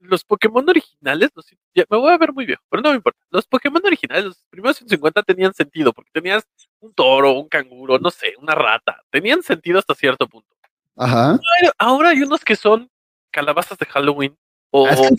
[0.00, 3.20] los Pokémon originales, los- ya me voy a ver muy viejo, pero no me importa.
[3.30, 6.44] Los Pokémon originales, los primeros 150 tenían sentido, porque tenías
[6.80, 9.02] un toro, un canguro, no sé, una rata.
[9.10, 10.48] Tenían sentido hasta cierto punto.
[10.96, 11.38] Ajá.
[11.60, 12.90] Pero ahora hay unos que son
[13.30, 14.36] calabazas de Halloween.
[14.70, 15.16] O Ah, están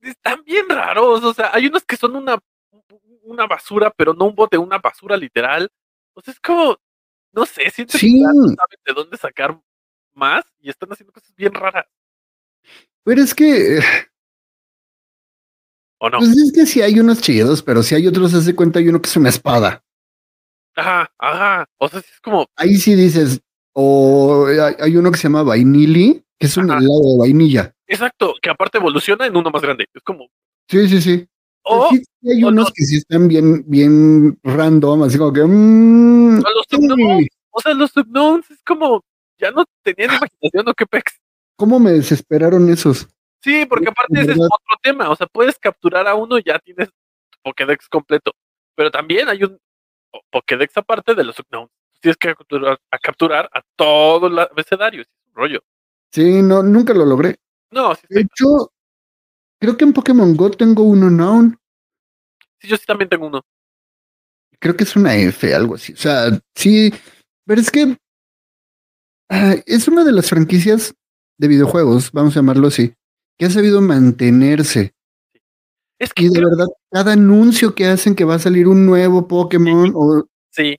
[0.00, 1.24] están bien raros.
[1.24, 2.38] O sea, hay unos que son una,
[3.22, 5.70] una basura, pero no un bote, una basura literal.
[6.14, 6.76] O sea, es como,
[7.32, 8.12] no sé, siento Sí.
[8.14, 9.58] que no saben de dónde sacar
[10.14, 11.86] más y están haciendo cosas bien raras.
[13.04, 13.82] Pero es que, eh,
[16.00, 16.18] ¿O no?
[16.18, 19.00] pues es que sí hay unos chidos, pero si hay otros, hace cuenta, hay uno
[19.02, 19.82] que es una espada.
[20.76, 21.66] Ajá, ajá.
[21.78, 23.40] O sea, es como, Ahí sí dices,
[23.72, 26.78] o hay, hay uno que se llama Vainili, que es un Ajá.
[26.80, 27.74] helado de vainilla.
[27.86, 29.86] exacto, que aparte evoluciona en uno más grande.
[29.92, 30.28] Es como,
[30.70, 31.26] Sí, sí, sí.
[31.64, 35.42] o, sí, sí hay o unos que sí están bien, bien random, así como que.
[35.44, 37.28] mm, o los sí.
[37.50, 39.02] O sea, los subknowns es como,
[39.40, 41.17] ya no tenían imaginación o qué pex.
[41.58, 43.08] ¿Cómo me desesperaron esos?
[43.42, 45.10] Sí, porque aparte es ese es otro tema.
[45.10, 48.32] O sea, puedes capturar a uno y ya tienes tu Pokédex completo.
[48.76, 49.58] Pero también hay un
[50.10, 51.70] po- Pokédex aparte de los Unknowns.
[52.00, 55.02] Tienes que capturar a, capturar a todo el abecedario.
[55.02, 55.60] Es un rollo.
[56.12, 57.36] Sí, no, nunca lo logré.
[57.72, 58.72] No, sí, De hecho,
[59.60, 61.52] creo que en Pokémon Go tengo uno now.
[62.60, 63.42] sí, yo sí también tengo uno.
[64.60, 65.92] Creo que es una F, algo así.
[65.92, 66.92] O sea, sí,
[67.44, 67.96] pero es que
[69.28, 70.94] ah, es una de las franquicias
[71.38, 72.92] de videojuegos, vamos a llamarlo así,
[73.38, 74.92] que ha sabido mantenerse.
[75.98, 79.26] Es que Y de verdad, cada anuncio que hacen que va a salir un nuevo
[79.26, 80.76] Pokémon o sí,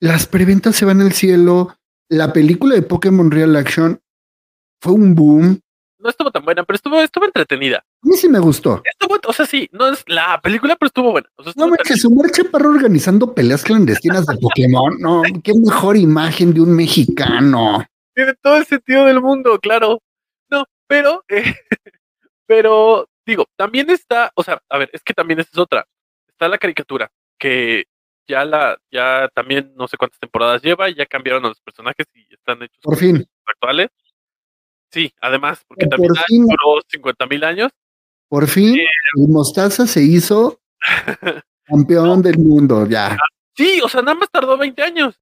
[0.00, 1.76] las preventas se van al cielo.
[2.10, 3.98] La película de Pokémon Real Action
[4.80, 5.60] fue un boom.
[5.98, 7.78] no estuvo tan buena, pero estuvo, estuvo entretenida.
[7.78, 8.82] A mí sí me gustó.
[8.84, 11.28] Estuvo, o sea, sí, no es la película, pero estuvo buena.
[11.36, 11.72] O sea, estuvo No
[12.10, 14.98] Omar Chaparro organizando peleas clandestinas de Pokémon.
[14.98, 17.82] No, qué mejor imagen de un mexicano.
[18.14, 20.00] Tiene todo el sentido del mundo, claro.
[20.48, 21.42] No, pero, eh,
[22.46, 25.86] pero, digo, también está, o sea, a ver, es que también esa es otra.
[26.28, 27.84] Está la caricatura, que
[28.26, 32.06] ya la, ya también no sé cuántas temporadas lleva, y ya cambiaron a los personajes
[32.14, 33.88] y están hechos Por fin, actuales.
[34.90, 36.46] Sí, además, porque Por también fin.
[36.46, 37.72] duró 50 mil años.
[38.28, 38.76] por fin,
[39.16, 40.60] el Mostaza se hizo
[41.64, 42.86] campeón del mundo.
[42.86, 43.16] Ya.
[43.56, 45.20] Sí, o sea, nada más tardó 20 años.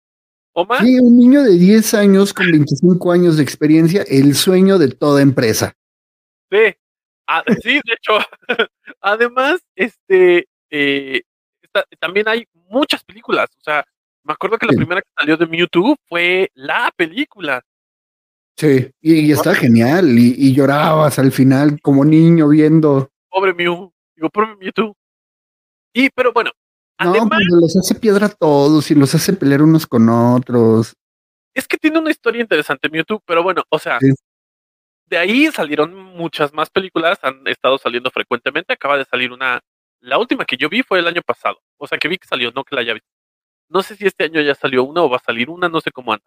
[0.54, 0.80] ¿O más?
[0.80, 5.22] Sí, un niño de 10 años con 25 años de experiencia, el sueño de toda
[5.22, 5.74] empresa.
[6.50, 6.74] Sí,
[7.28, 8.18] Ah, sí, de hecho,
[9.00, 11.22] además, este, eh,
[11.62, 13.84] está- también hay muchas películas, o sea,
[14.24, 14.76] me acuerdo que la Sí.
[14.76, 17.62] primera que salió de Mewtwo fue la película.
[18.58, 20.18] Sí, y, y está genial.
[20.18, 23.08] Y, y llorabas al final como niño viendo.
[23.30, 24.94] Pobre Mew, digo, pobre Mewtwo.
[25.94, 26.50] Y, pero bueno,
[27.00, 30.94] No, además, cuando los hace piedra a todos y los hace pelear unos con otros.
[31.54, 34.12] es que tiene una historia interesante Mewtwo, pero bueno, o sea, Sí.
[35.06, 39.60] de ahí salieron muchas más películas, han estado saliendo frecuentemente, acaba de salir una,
[40.00, 42.50] la última que yo vi fue el año pasado, o sea, que vi que salió,
[42.52, 43.08] no que la haya visto.
[43.68, 45.90] No sé si este año ya salió una o va a salir una, no sé
[45.90, 46.24] cómo anda.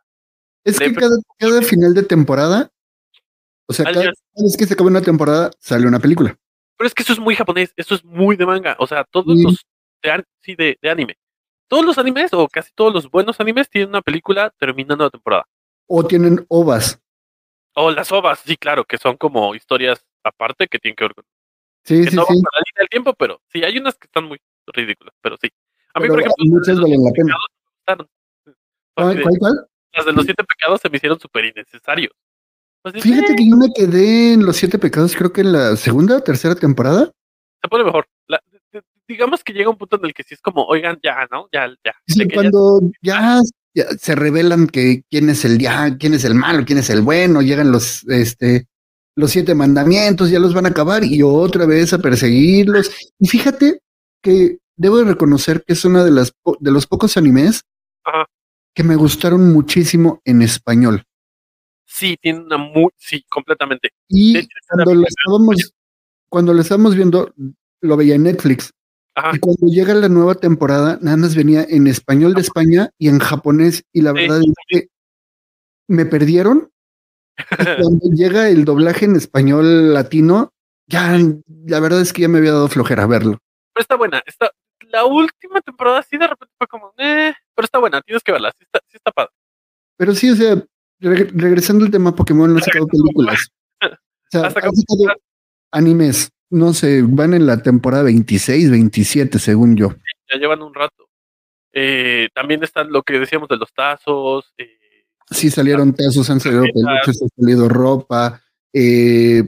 [0.63, 2.69] Es que cada, cada final de temporada,
[3.67, 6.35] o sea, cada, vez que se acaba una temporada, sale una película.
[6.77, 8.75] Pero es que eso es muy japonés, eso es muy de manga.
[8.79, 9.43] O sea, todos Sí.
[9.43, 9.65] los
[10.05, 11.17] de, sí, de, de anime.
[11.67, 15.45] Todos los animes, o casi todos los buenos animes, tienen una película terminando la temporada.
[15.87, 16.99] O tienen ovas.
[17.73, 21.25] O las ovas, sí, claro, que son como historias aparte que tienen que ver con.
[21.83, 22.29] Sí, que sí, no sí.
[22.33, 25.37] van con la línea del tiempo, pero sí, hay unas que están muy ridículas, pero
[25.41, 25.49] sí.
[25.93, 27.25] A mí, Pero por ejemplo, muchas valen la pena.
[27.25, 28.07] pecados me gustaron.
[28.95, 29.67] ¿Cuál, Así de- cuál, cuál?
[29.93, 32.11] Las de los siete pecados se me hicieron súper innecesarios.
[32.83, 35.75] Así, Fíjate eh, que yo me quedé en Los Siete Pecados, creo que en la
[35.75, 37.11] segunda o tercera temporada.
[37.61, 38.07] se pone mejor.
[38.27, 38.39] La-
[39.07, 41.47] digamos que llega un punto en el que sí es como, oigan, ya, ¿no?
[41.51, 41.93] Ya, ya.
[42.07, 43.41] Sí, cuando ya,
[43.73, 47.01] ya se revelan que quién es el ya, quién es el malo, quién es el
[47.01, 48.67] bueno, llegan los este
[49.17, 52.91] los siete mandamientos, ya los van a acabar y otra vez a perseguirlos.
[53.17, 53.79] Y fíjate
[54.21, 57.63] que debo de reconocer que es una de las de los pocos animes
[58.03, 58.25] Ajá.
[58.73, 61.03] que me gustaron muchísimo en español.
[61.85, 63.89] Sí, tiene una muy, sí, completamente.
[64.09, 65.73] Y hecho, cuando lo estábamos
[66.27, 67.33] cuando lo estábamos viendo
[67.81, 68.73] lo veía en Netflix.
[69.15, 69.31] Ajá.
[69.35, 73.19] Y cuando llega la nueva temporada, nada más venía en español de España y en
[73.19, 73.83] japonés.
[73.93, 74.87] Y la Sí, verdad es que
[75.87, 76.69] me perdieron.
[77.37, 77.37] Y
[77.81, 80.53] cuando llega el doblaje en español latino,
[80.87, 81.17] ya
[81.65, 83.37] la verdad es que ya me había dado flojera verlo.
[83.73, 84.21] Pero está buena.
[84.25, 84.51] Está,
[84.91, 88.51] la última temporada sí de repente fue como, eh, pero está buena, tienes que verla,
[88.57, 89.31] sí está, sí está padre.
[89.97, 90.55] Pero sí, o sea,
[91.01, 93.47] reg- regresando al tema Pokémon, no han sacado películas.
[93.81, 93.87] O
[94.29, 94.71] sea, Ha sacado
[95.71, 96.29] animes.
[96.49, 99.89] No sé, van en la temporada 26, 27, según yo.
[100.31, 101.09] Ya llevan un rato.
[101.73, 104.53] Eh, también están lo que decíamos de los tazos.
[104.57, 104.69] eh,
[105.29, 108.41] Sí salieron tazos, han salido peluches, ha salido ropa.
[108.71, 109.43] Eh,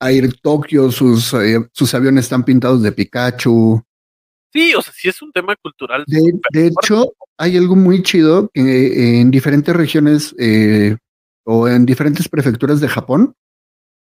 [0.00, 3.80] Air Tokyo, sus, eh, sus aviones están pintados de Pikachu.
[4.52, 6.04] sí, o sea, sí es un tema cultural.
[6.06, 10.34] De, de hecho, hay algo muy chido que eh, en diferentes regiones
[11.44, 13.34] o en diferentes prefecturas de Japón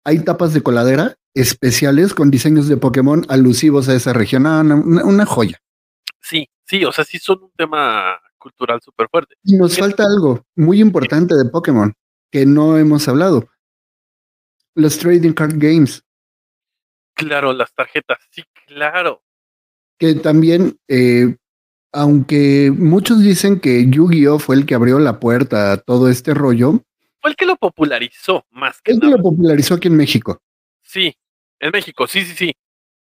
[0.04, 4.46] hay tapas de coladera especiales con diseños de Pokémon alusivos a esa región.
[4.46, 5.58] Ah, una, joya.
[6.20, 9.34] Sí, sí, o sea, sí son un tema cultural súper fuerte.
[9.42, 11.92] Y nos falta algo muy importante de Pokémon
[12.30, 13.48] que no hemos hablado.
[14.74, 16.04] Los Trading Card Games.
[17.14, 19.22] Claro, las tarjetas, sí, claro.
[19.98, 21.36] que también, eh,
[21.92, 26.82] aunque muchos dicen que Yu-Gi-Oh fue el que abrió la puerta a todo este rollo,
[27.24, 29.16] Fue el que lo popularizó más que él nada.
[29.16, 30.42] lo popularizó aquí en México.
[30.82, 31.16] Sí,
[31.58, 32.52] en México, sí, sí, sí.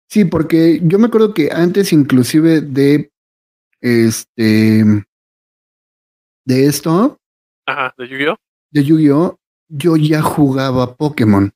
[0.07, 3.11] Sí, porque yo me acuerdo que antes inclusive de
[3.81, 4.85] este
[6.45, 7.19] de esto,
[7.65, 8.37] Ajá, de Yu-Gi-Oh.
[8.71, 11.51] de Yu-Gi-Oh, yo ya jugaba Pokémon.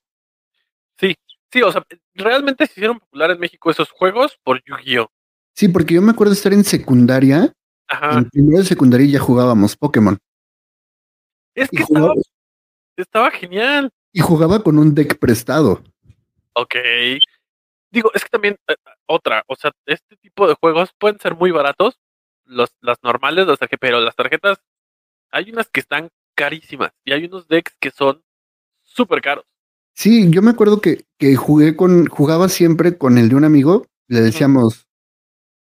[0.99, 1.15] Sí,
[1.49, 5.09] sí, o sea, realmente se hicieron popular en México esos juegos por Yu-Gi-Oh.
[5.55, 7.53] Sí, porque yo me acuerdo estar en secundaria,
[7.87, 8.17] Ajá.
[8.17, 10.17] en primero de secundaria ya jugábamos Pokémon.
[11.55, 12.13] Es que estaba,
[13.01, 13.91] estaba genial.
[14.11, 15.83] Y jugaba con un deck prestado.
[16.53, 16.75] Ok.
[17.91, 18.75] Digo, es que también, eh,
[19.05, 21.99] otra, o sea, este tipo de juegos pueden ser muy baratos,
[22.45, 24.57] los, las normales, las tarjetas, pero las tarjetas,
[25.31, 28.23] hay unas que están carísimas y hay unos decks que son
[28.83, 29.45] súper caros.
[29.93, 33.87] Sí, yo me acuerdo que, que jugué con, jugaba siempre con el de un amigo,
[34.07, 34.86] le decíamos,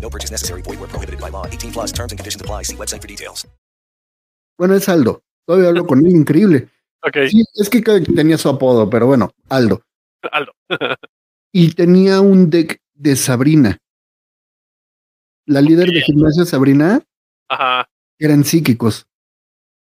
[0.00, 0.62] No purchase necessary.
[0.62, 1.46] Void where prohibited by law.
[1.46, 2.64] 18 plus terms and conditions apply.
[2.64, 3.46] See website for details.
[4.58, 5.22] bueno, es Aldo.
[5.46, 6.68] Todavía hablo con él, increíble.
[7.02, 9.82] Ok, Sí, es que tenía su apodo, pero bueno, Aldo.
[10.30, 10.52] Aldo.
[11.52, 13.78] Y tenía un deck de Sabrina.
[15.46, 17.02] La líder de gimnasio Sabrina
[17.48, 17.88] Ajá.
[18.20, 19.06] eran psíquicos.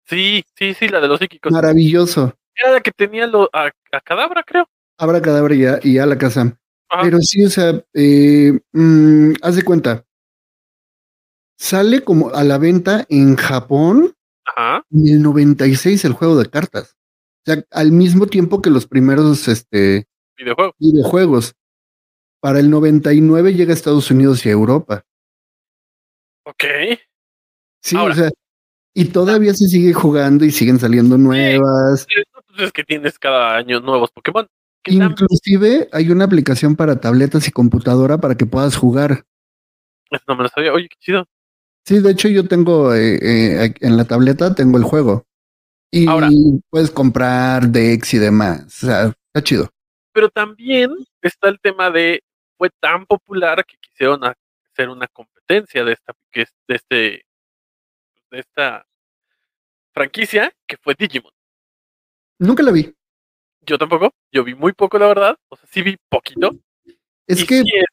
[0.05, 1.51] Sí, sí, sí, la de los psíquicos.
[1.51, 2.33] Maravilloso.
[2.55, 4.67] Era la que tenía lo, a, a Cadabra, creo.
[4.97, 6.57] Abra cadabra y a, y a la casa.
[6.93, 7.01] Ajá.
[7.03, 10.05] Pero sí, o sea, eh, mm, haz de cuenta.
[11.57, 14.13] Sale como a la venta en Japón
[14.45, 14.85] Ajá.
[14.91, 16.95] en el 96 el juego de cartas.
[17.45, 20.73] O sea, al mismo tiempo que los primeros este, Videojuego.
[20.79, 21.55] videojuegos.
[22.41, 25.05] Para el 99 llega a Estados Unidos y a Europa.
[26.45, 26.63] Ok.
[27.81, 28.13] Sí, Ahora.
[28.13, 28.29] o sea,
[28.93, 32.05] y todavía se sigue jugando y siguen saliendo nuevas.
[32.49, 34.47] Entonces que tienes cada año nuevos Pokémon.
[34.85, 39.25] Inclusive hay una aplicación para tabletas y computadora para que puedas jugar.
[40.09, 40.73] Eso no me lo sabía.
[40.73, 41.25] Oye, qué chido.
[41.85, 45.25] Sí, de hecho yo tengo eh, eh, en la tableta tengo el juego.
[45.91, 46.29] Y Ahora.
[46.69, 48.65] puedes comprar decks y demás.
[48.65, 49.69] O sea, está chido.
[50.11, 52.23] Pero también está el tema de
[52.57, 57.25] fue tan popular que quisieron hacer una competencia de esta que es de este
[58.31, 58.85] de esta
[59.93, 61.31] franquicia que fue Digimon.
[62.39, 62.93] Nunca la vi.
[63.65, 66.51] Yo tampoco, yo vi muy poco la verdad, o sea, sí vi poquito.
[67.27, 67.85] Es y que sí es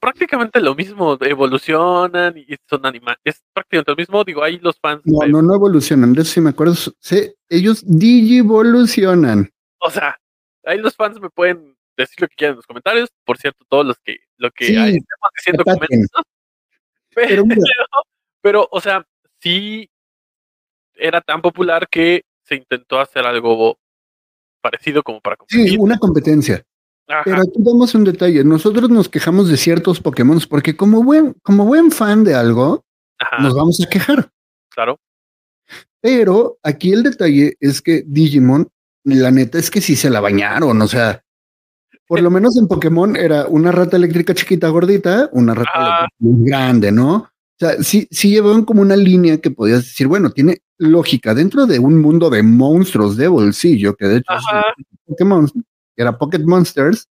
[0.00, 5.02] prácticamente lo mismo, evolucionan y son animales, es prácticamente lo mismo, digo, ahí los fans,
[5.04, 6.12] no, de- no, no evolucionan.
[6.12, 6.74] De eso sí me acuerdo.
[7.00, 9.50] Sé, ellos digivolucionan.
[9.78, 10.16] o sea,
[10.64, 13.86] ahí los fans me pueden decir lo que quieran en los comentarios, por cierto, todos
[13.86, 16.10] los que lo que Sí, hay, estemos diciendo comentarios,
[17.14, 17.44] Pero
[18.42, 19.04] pero, o sea,
[19.40, 19.88] sí
[20.94, 23.78] era tan popular que se intentó hacer algo
[24.70, 25.68] parecido como para competir.
[25.70, 26.62] Sí, una competencia.
[27.08, 28.42] Ajá, Pero aquí damos un detalle.
[28.42, 32.84] Nosotros nos quejamos de ciertos Pokémon porque como buen, como buen fan de algo,
[33.18, 34.28] ajá, nos vamos a quejar.
[34.70, 34.98] claro.
[36.00, 38.68] Pero aquí el detalle es que Digimon,
[39.04, 40.80] la neta es que sí se la bañaron.
[40.82, 41.22] O sea,
[42.06, 45.98] por lo menos en Pokémon era una rata eléctrica chiquita gordita, una rata Ah.
[46.00, 47.14] eléctrica muy grande, ¿no?
[47.16, 51.66] O sea, sí, sí llevaban como una línea que podías decir, bueno, tiene lógica dentro
[51.66, 54.32] de un mundo de monstruos de bolsillo, que de hecho.
[55.06, 57.08] Pokémon, que era Pocket Monsters,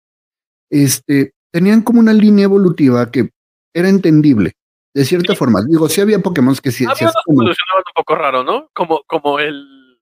[0.71, 3.31] este, tenían como una línea evolutiva que
[3.73, 4.53] era entendible,
[4.93, 5.39] de cierta Sí.
[5.39, 5.63] forma.
[5.67, 7.55] Digo, sí había Pokémon que sí, sí Había que como- un
[7.95, 8.69] poco raro, ¿no?
[8.75, 9.99] Como, como el,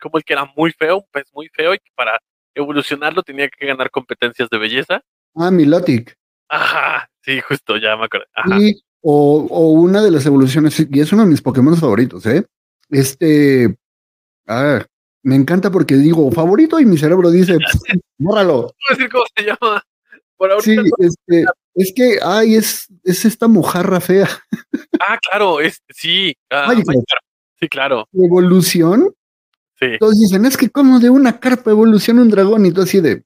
[0.00, 2.18] como el que era muy feo, un pez muy feo y que para
[2.54, 5.02] evolucionarlo tenía que ganar competencias de belleza.
[5.34, 6.16] Ah, Milotic.
[6.48, 8.26] Ajá, sí, justo, ya me acuerdo.
[8.34, 8.58] Ajá.
[8.60, 12.46] Y, o, o una de las evoluciones, y es uno de mis Pokémon favoritos, ¿eh?
[12.90, 13.76] Este,
[14.46, 14.84] ah,
[15.22, 17.58] me encanta porque digo favorito y mi cerebro dice,
[18.18, 18.52] bórralo.
[18.54, 19.82] No voy a decir cómo se llama.
[20.36, 24.28] Por Sí, no- este, es que, ay, es, es esta mojarra fea.
[25.00, 26.34] Ah, claro, es, sí.
[26.50, 26.66] ah.
[26.66, 26.98] Magikarp.
[27.60, 28.06] Sí, claro.
[28.12, 29.14] Evolución.
[29.78, 29.86] Sí.
[29.98, 33.24] Todos dicen, es que como de una carpa evoluciona un dragón y tú así de,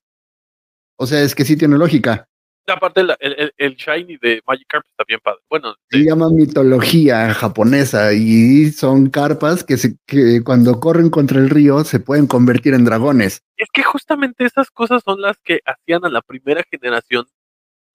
[0.96, 2.28] o sea, es que sí tiene lógica.
[2.68, 5.40] Aparte, el, el, el Shiny de Magikarp está bien padre.
[5.48, 11.38] Bueno, Se sí, llama mitología japonesa y son carpas que, se, que cuando corren contra
[11.38, 13.42] el río se pueden convertir en dragones.
[13.56, 17.26] es que justamente esas cosas son las que hacían a la primera generación,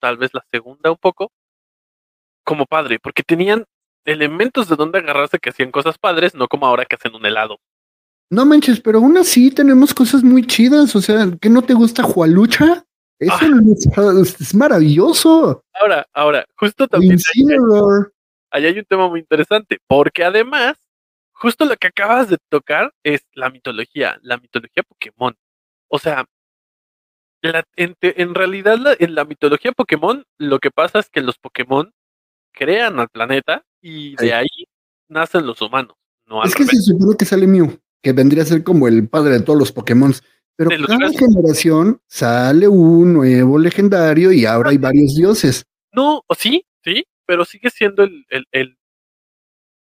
[0.00, 1.30] tal vez la segunda un poco,
[2.44, 3.64] como padre, porque tenían
[4.04, 7.58] elementos de donde agarrarse que hacían cosas padres, no como ahora que hacen un helado.
[8.30, 10.96] No manches, pero aún así tenemos cosas muy chidas.
[10.96, 12.84] O sea, ¿qué no te gusta Jualucha?
[13.18, 14.12] Eso Ah.
[14.22, 15.62] es, es maravilloso.
[15.80, 17.18] Ahora, ahora, justo también
[18.50, 20.76] ahí hay un tema muy interesante, porque además,
[21.32, 25.34] justo lo que acabas de tocar es la mitología, la mitología Pokémon.
[25.88, 26.24] O sea,
[27.42, 31.20] la- en, te- en realidad la- en la mitología Pokémon lo que pasa es que
[31.20, 31.92] los Pokémon
[32.52, 34.48] crean al planeta y de ahí
[35.08, 35.96] nacen los humanos.
[36.26, 39.32] No Es que se supone que sale Mew, que vendría a ser como el padre
[39.34, 40.12] de todos los Pokémon.
[40.56, 45.64] Pero cada generación sale un nuevo legendario y ahora hay varios dioses.
[45.92, 48.78] No, sí, sí, pero sigue siendo el, el, el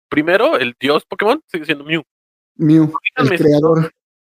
[0.08, 2.02] primero, el dios Pokémon, sigue siendo Mew.
[2.56, 3.92] Mew, el si creador.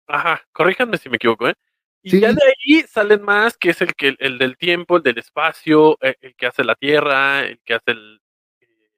[0.07, 1.53] Ajá, corríjanme si me equivoco, ¿eh?
[2.01, 2.19] Y Sí.
[2.21, 5.97] ya de ahí salen más, que es el que el del tiempo, el del espacio,
[6.01, 8.21] eh, el que hace la tierra, el que hace el,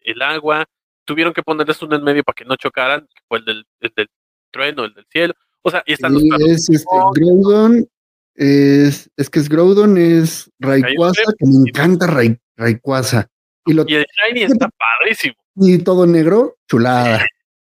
[0.02, 0.66] el agua.
[1.06, 3.92] Tuvieron que ponerles uno en medio para que no chocaran, que fue el del, el
[3.96, 4.10] del
[4.52, 5.34] trueno, el del cielo.
[5.62, 7.88] O sea, y están los es este, Groudon,
[8.36, 13.28] es, es que es Groudon, es Rayquaza, que me encanta Ray, Rayquaza.
[13.66, 15.36] Y, lo, y el Shiny está padrísimo.
[15.56, 17.26] y todo negro, chulada.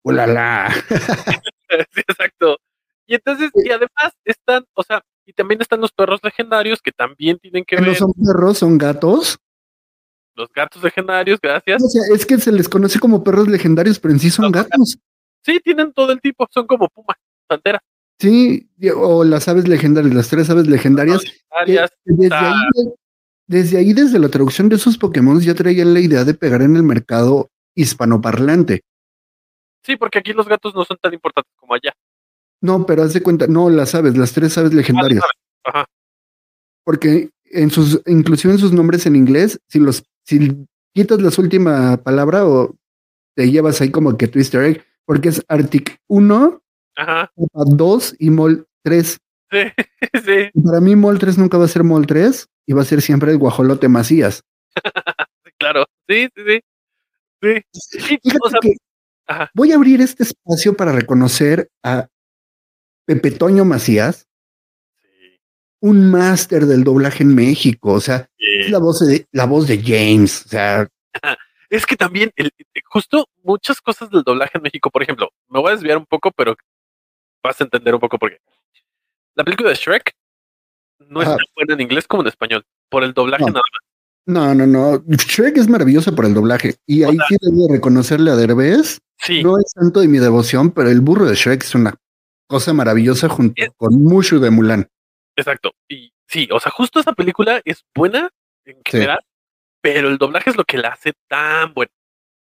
[0.03, 0.73] Ulala.
[1.93, 2.57] Sí, exacto.
[3.07, 7.37] Y entonces, y además están, o sea, y también están los perros legendarios que también
[7.39, 9.37] tienen que Que no ver, son perros, son gatos.
[10.35, 11.83] los gatos legendarios, gracias.
[11.83, 14.97] O sea, es que se les conoce como perros legendarios, pero en sí son gatos.
[15.43, 17.15] Sí, tienen todo el tipo, son como puma,
[17.47, 17.81] pantera.
[18.19, 21.21] Sí, o las aves legendarias, las tres aves legendarias.
[21.23, 22.93] Legendarias, que desde, ahí,
[23.47, 26.75] desde ahí, desde la traducción de esos Pokémon, ya traían la idea de pegar en
[26.75, 28.83] el mercado hispanoparlante.
[29.83, 31.93] Sí, porque aquí los gatos no son tan importantes como allá.
[32.61, 35.23] No, pero haz de cuenta, no, las aves, las tres aves legendarias.
[35.63, 35.85] Ajá.
[36.83, 41.97] Porque en sus, inclusive en sus nombres en inglés, si los, si quitas la última
[41.97, 42.75] palabra o
[43.35, 46.61] te llevas ahí como que tu easter egg, porque es Arctic 1,
[46.95, 47.31] Ajá.
[47.35, 49.17] 2 y Mol 3.
[49.51, 49.57] Sí,
[50.25, 52.85] sí, Y para mí Mol 3 nunca va a ser Mol 3 y va a
[52.85, 54.43] ser siempre el guajolote Macías.
[55.59, 55.85] claro.
[56.07, 56.61] Sí, sí, sí.
[57.41, 57.61] Sí.
[57.73, 58.75] Sí, Fíjate o sea, que
[59.27, 59.51] ajá.
[59.53, 62.07] voy a abrir este espacio para reconocer a
[63.05, 64.27] Pepe Toño Macías,
[65.01, 65.39] Sí,
[65.81, 67.93] un máster del doblaje en México.
[67.93, 70.45] O sea, es la voz de, la voz de James.
[70.45, 70.87] O sea,
[71.69, 72.51] Es que también, el,
[72.85, 76.31] justo muchas cosas del doblaje en México, por ejemplo, me voy a desviar un poco,
[76.31, 76.55] pero
[77.45, 78.39] vas a entender un poco por qué.
[79.35, 80.13] La película de Shrek
[80.99, 83.49] no es tan buena en inglés como en español, por el doblaje No.
[83.51, 83.81] nada más.
[84.27, 85.03] no, no, no.
[85.07, 86.75] Shrek es maravilloso por el doblaje.
[86.87, 88.99] Y ahí sí debo reconocerle a Derbez.
[89.17, 91.95] Sí, No es tanto de mi devoción, pero el burro de Shrek es una
[92.47, 94.87] cosa maravillosa junto Es- con Mushu de Mulan.
[95.37, 95.71] exacto.
[95.89, 98.29] Y sí, o sea, justo esa película es buena
[98.65, 98.81] en Sí.
[98.91, 99.19] general,
[99.81, 101.91] pero el doblaje es lo que la hace tan buena.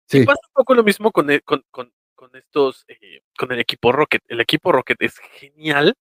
[0.10, 1.92] Sí, Y pasa un poco lo mismo con, e- con, con,
[2.22, 4.22] con estos, eh, con el equipo Rocket.
[4.28, 5.96] El equipo Rocket es genial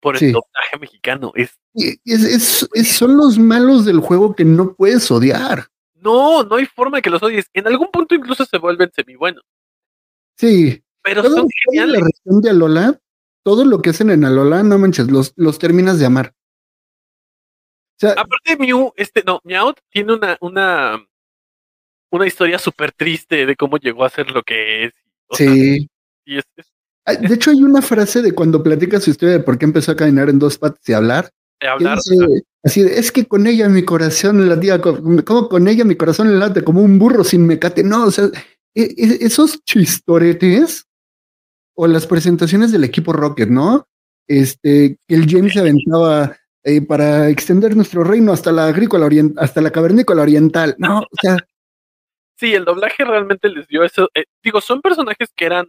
[0.00, 0.26] por el Sí.
[0.26, 1.32] doblaje mexicano.
[1.34, 5.68] Es, Y es, es- es- son los malos del juego que no puedes odiar.
[5.94, 7.48] no, no hay forma de que los odies.
[7.54, 9.42] En algún punto incluso se vuelven semi buenos,
[10.38, 12.02] Sí, pero Todo- son toda la geniales.
[12.02, 13.00] región de Alola,
[13.42, 16.34] todo lo que hacen en Alola, no manches, los, los terminas de amar.
[17.96, 21.02] O sea, Aparte Mew, este, no, Meowth tiene una, una,
[22.10, 24.92] una historia súper triste de cómo llegó a ser lo que es.
[25.28, 25.88] O sea, sí.
[26.24, 29.58] y es, es De hecho, hay una frase de cuando platica su historia de por
[29.58, 31.30] qué empezó a caminar en dos patas y hablar.
[31.60, 31.98] de hablar.
[31.98, 35.94] dice así de, es que con ella mi corazón latía, co- como con ella mi
[35.96, 37.82] corazón late como un burro sin mecate.
[37.84, 38.24] No, o sea,
[38.74, 40.84] e- e- esos chistoretes
[41.76, 43.86] o las presentaciones del equipo Rocket, ¿no?
[44.28, 49.38] Este, que el James se aventaba eh, para extender nuestro reino hasta la agrícola orient
[49.38, 50.74] hasta la cavernícola oriental.
[50.78, 51.36] No, o sea,
[52.36, 54.08] Sí, el doblaje realmente les dio eso.
[54.14, 55.66] eh, digo, son personajes que eran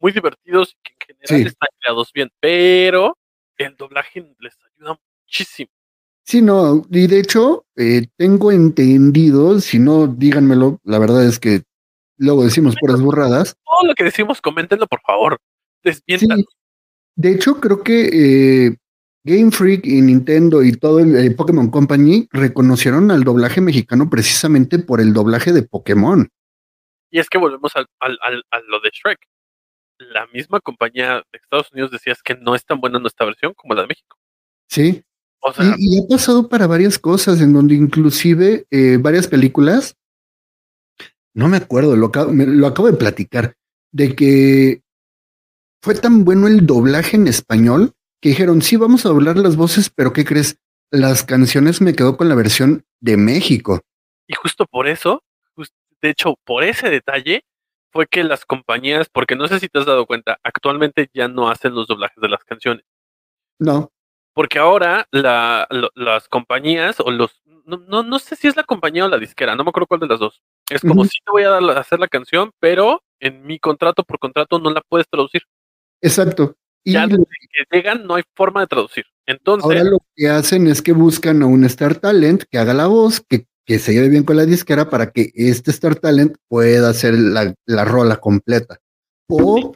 [0.00, 1.48] muy divertidos y que en general Sí.
[1.48, 3.16] están creados bien, pero
[3.56, 5.70] el doblaje les ayuda muchísimo.
[6.24, 11.62] sí, no, y de hecho, eh, tengo entendido, si no, díganmelo, la verdad es que
[12.18, 13.56] luego decimos puras burradas.
[13.64, 15.38] Todo lo que decimos, coméntenlo, por favor.
[15.84, 16.26] Sí,
[17.16, 18.76] de hecho, creo que eh,
[19.24, 24.78] Game Freak y Nintendo y todo el eh, Pokémon Company reconocieron al doblaje mexicano precisamente
[24.78, 26.28] por el doblaje de Pokémon.
[27.10, 29.18] Y es que volvemos al, al, al- a lo de Shrek.
[29.98, 33.52] La misma compañía de Estados Unidos decía es que no es tan buena nuestra versión
[33.54, 34.16] como la de México.
[34.68, 35.02] Sí,
[35.40, 39.96] O sea, y, y ha pasado para varias cosas, en donde inclusive eh, varias películas,
[41.34, 43.56] no me acuerdo, lo, acabo- me- lo acabo de platicar,
[43.92, 44.82] de que
[45.82, 49.90] fue tan bueno el doblaje en español que dijeron, sí, vamos a doblar las voces,
[49.90, 50.58] pero ¿qué crees?
[50.90, 53.80] Las canciones me quedo con la versión de México.
[54.26, 55.22] y justo por eso,
[56.00, 57.42] de hecho, por ese detalle,
[57.90, 61.50] fue que las compañías, porque no sé si te has dado cuenta, actualmente ya no
[61.50, 62.84] hacen los doblajes de las canciones.
[63.58, 63.90] No,
[64.34, 67.40] Porque ahora la, lo- las compañías o los...
[67.64, 70.00] No, no, no sé si es la compañía o la disquera, no me acuerdo cuál
[70.00, 70.40] de las dos.
[70.70, 74.04] Es como si te voy a dar la- hacer la canción, pero en mi contrato
[74.04, 75.42] por contrato no la puedes traducir.
[76.00, 76.54] exacto.
[76.84, 79.04] Y Ya desde que llegan no hay forma de traducir.
[79.26, 82.86] Entonces, ahora lo que hacen es que buscan a un Star Talent que haga la
[82.86, 86.88] voz, que, que se lleve bien con la disquera para que este Star Talent pueda
[86.88, 88.80] hacer la, la rola completa.
[89.28, 89.74] O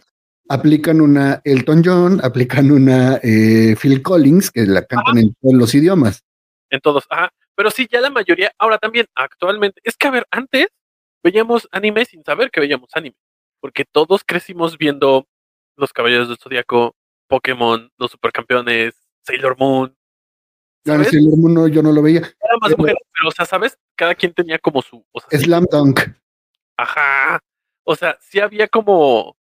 [0.48, 5.74] aplican una Elton John, aplican una eh, Phil Collins, que la cantan en todos los
[5.74, 6.24] idiomas.
[6.70, 7.32] En todos, ajá.
[7.54, 10.68] Pero sí, ya la mayoría, ahora también, actualmente, es que a ver, antes
[11.22, 13.16] veíamos anime sin saber que veíamos anime,
[13.60, 15.26] porque todos crecimos viendo
[15.76, 16.94] Los Caballeros del Zodíaco,
[17.28, 18.94] Pokémon, Los Supercampeones,
[19.24, 19.96] Sailor Moon.
[20.84, 21.08] ¿sabes?
[21.08, 22.18] Sailor Moon no, yo no lo veía.
[22.18, 23.78] Era más Pero- mujeres, pero o sea, ¿sabes?
[23.96, 25.04] Cada quien tenía como su.
[25.12, 26.00] O sea, sí, Slam Dunk.
[26.76, 27.40] ajá.
[27.84, 29.36] O sea, sí había como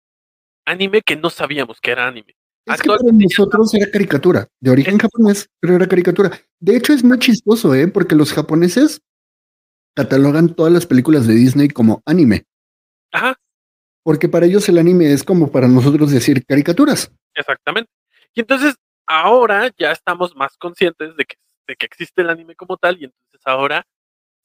[0.64, 2.36] anime que no sabíamos que era anime.
[2.66, 6.30] Es que para nosotros era caricatura, de origen japonés, pero era caricatura.
[6.60, 7.88] De hecho, es muy chistoso, ¿eh?
[7.88, 9.00] Porque los japoneses
[9.96, 12.44] catalogan todas las películas de Disney como anime,
[13.10, 13.34] Ajá,
[14.08, 17.12] porque para ellos el anime es como para nosotros decir caricaturas.
[17.34, 17.90] exactamente.
[18.32, 21.36] Y entonces ahora ya estamos más conscientes de que,
[21.66, 23.86] de que existe el anime como tal y entonces ahora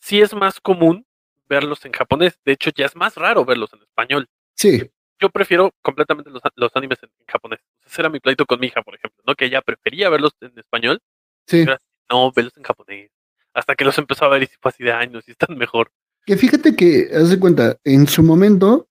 [0.01, 1.05] sí es más común
[1.47, 2.37] verlos en japonés.
[2.43, 4.27] De hecho, ya es más raro verlos en español.
[4.53, 7.61] Sí, Yo prefiero completamente los, los animes en, en japonés.
[7.85, 9.33] Ese era mi pleito con mi hija, por ejemplo, ¿no?
[9.33, 10.99] Que ella prefería verlos en español.
[11.47, 11.63] sí.
[11.63, 11.77] Pero
[12.11, 13.11] no, verlos en japonés.
[13.53, 15.89] Hasta que los empezó a ver y fue así de años y están mejor.
[16.25, 18.89] Que fíjate que, haz de cuenta, en su momento,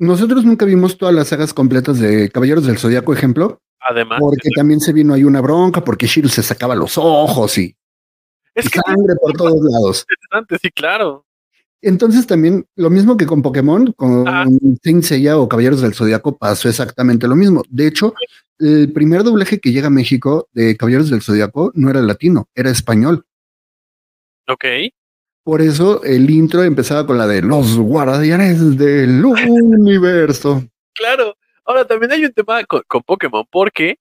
[0.00, 4.80] nosotros nunca vimos todas las sagas completas de Caballeros del Zodíaco, ejemplo, Además, porque también
[4.80, 7.76] se vino ahí una bronca, porque Shiro se sacaba los ojos y,
[8.54, 10.06] es que sangre por todos lados.
[10.60, 11.26] sí, claro.
[11.82, 14.24] Entonces también, lo mismo que con Pokémon, con.
[14.82, 17.62] Saint Seiya o Caballeros del Zodíaco pasó exactamente lo mismo.
[17.68, 18.14] De hecho,
[18.58, 22.70] el primer doblaje que llega a México de Caballeros del Zodíaco no era latino, era
[22.70, 23.24] español.
[24.46, 24.64] Ok.
[25.50, 30.62] Por eso el intro empezaba con la de los guardianes del universo.
[30.94, 31.34] Claro.
[31.64, 33.98] Ahora también hay un tema con, con Pokémon, porque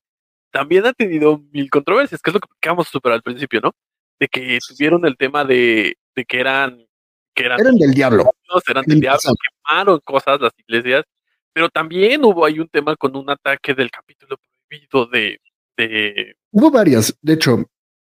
[0.52, 3.72] también ha tenido mil controversias, que es lo que platicamos súper al principio, ¿no?
[4.20, 6.86] De que tuvieron el tema de, de que eran,
[7.34, 8.30] que eran, Eran del diablo.
[8.68, 9.34] eran del el diablo,
[9.66, 11.04] quemaron cosas las iglesias,
[11.52, 14.38] pero también hubo ahí un tema con un ataque del capítulo
[14.68, 15.41] prohibido de,
[15.76, 17.66] de Hubo varias, de hecho.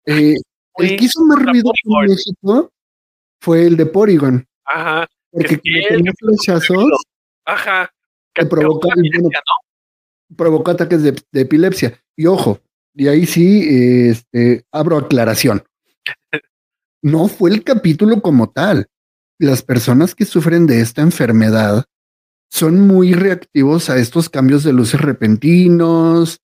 [0.04, 0.34] eh,
[0.76, 2.10] el que hizo más ruido en.
[2.10, 2.70] México
[3.42, 6.84] fue el de Porygon, Ajá, porque que como tenía flechazos,
[7.44, 7.90] ajá.
[8.48, 10.36] Bueno, ¿no?
[10.36, 12.00] provocó ataques de, de epilepsia.
[12.16, 12.60] Y ojo,
[12.94, 13.66] y ahí sí
[14.08, 15.62] este, abro aclaración.
[17.04, 18.86] No fue el capítulo como tal.
[19.40, 21.84] Las personas que sufren de esta enfermedad
[22.48, 26.38] son muy reactivos a estos cambios de luces repentinos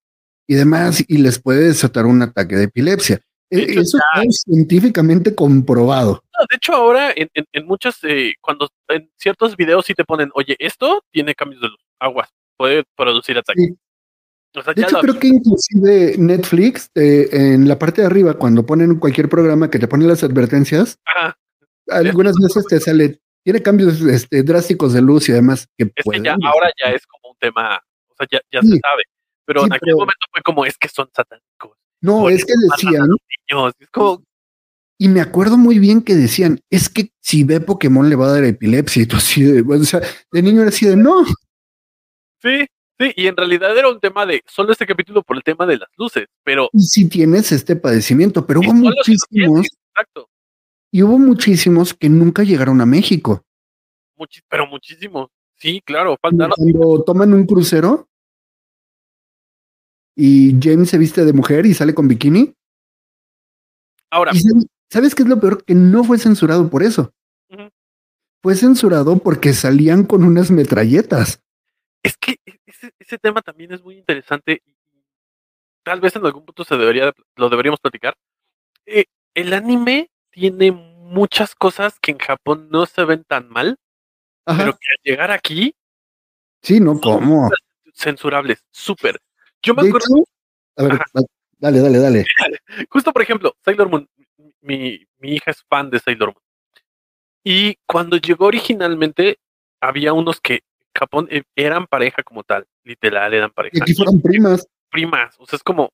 [0.49, 3.21] y demás, y les puede desatar un ataque de epilepsia.
[3.51, 6.25] E- Eso está científicamente comprobado.
[6.51, 10.31] De hecho, ahora en, en, en muchas, eh, cuando en ciertos videos sí te ponen,
[10.35, 13.67] oye, esto tiene cambios de luz, aguas, puede producir ataques.
[13.67, 13.77] Sí.
[14.57, 18.35] O sea, De hecho, lo- creo que inclusive Netflix, eh, en la parte de arriba,
[18.35, 21.37] cuando ponen cualquier programa que te pone las advertencias, Ajá,
[21.89, 26.23] algunas veces te sale, tiene cambios este, drásticos de luz y demás que es que
[26.23, 28.69] ya, ahora ya es como un tema, o sea, ya, ya Sí.
[28.73, 29.03] se sabe.
[29.45, 31.77] Pero Sí, en aquel pero- momento fue como, es que son satánicos.
[32.01, 33.09] No, es que decían,
[33.51, 33.73] niños.
[33.79, 34.23] Es como,
[34.99, 38.33] y me acuerdo muy bien que decían, es que si ve Pokémon le va a
[38.33, 40.01] dar epilepsia y tú así de, o sea,
[40.33, 41.25] de niño era así de, no,
[42.43, 42.67] sí,
[42.99, 45.79] sí, y en realidad era un tema de solo este capítulo por el tema de
[45.79, 50.29] las luces, pero y si tienes este padecimiento, pero hubo muchísimos, exacto,
[50.91, 53.45] y hubo muchísimos que nunca llegaron a México.
[54.17, 55.31] muchi- pero muchísimo.
[55.61, 56.55] Sí, claro, falta, ¿no?
[56.55, 58.09] Cuando toman un crucero
[60.17, 62.55] y James se viste de mujer y sale con bikini.
[64.11, 64.41] Ahora, ¿Y
[64.91, 65.65] sabes- qué es lo peor?
[65.65, 67.13] Que no fue censurado por eso.
[68.43, 71.43] Fue censurado porque salían con unas metralletas.
[72.05, 74.75] Es que e- ese, ese tema también es muy interesante y
[75.83, 78.15] tal vez en algún punto se debería, de- lo deberíamos platicar.
[78.87, 83.77] Eh, el anime tiene muchas cosas que en Japón no se ven tan mal,
[84.47, 84.59] Ajá.
[84.59, 85.75] pero que al llegar aquí,
[86.63, 87.51] Sí, no, ¿cómo?
[87.95, 89.21] censurables, súper.
[89.63, 90.25] Yo me acuerdo, hecho,
[90.77, 91.05] a ver, Ajá.
[91.59, 92.25] dale, dale, dale.
[92.91, 94.09] justo por ejemplo, Sailor Moon,
[94.69, 96.45] mi, mi hija es fan de Sailor Moon.
[97.43, 99.39] Y cuando llegó originalmente,
[99.81, 100.61] había unos que
[100.95, 103.79] Japón eh, eran pareja como tal, literal, eran Y pareja.
[103.83, 104.67] aquí fueron primas.
[104.91, 105.91] primas, o sea, es como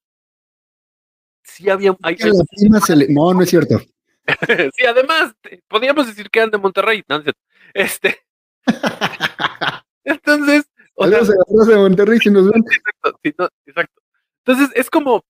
[1.44, 3.06] sí había hay- a la prima se le...
[3.08, 3.78] No, no es cierto.
[4.74, 5.34] sí, además
[5.68, 7.22] podríamos decir que eran de Monterrey, no,
[7.74, 8.18] este
[10.04, 10.64] entonces,
[10.94, 12.64] o sea, de Monterrey si nos ven.
[12.70, 14.02] exacto, sí, no, exacto.
[14.44, 15.22] Entonces es como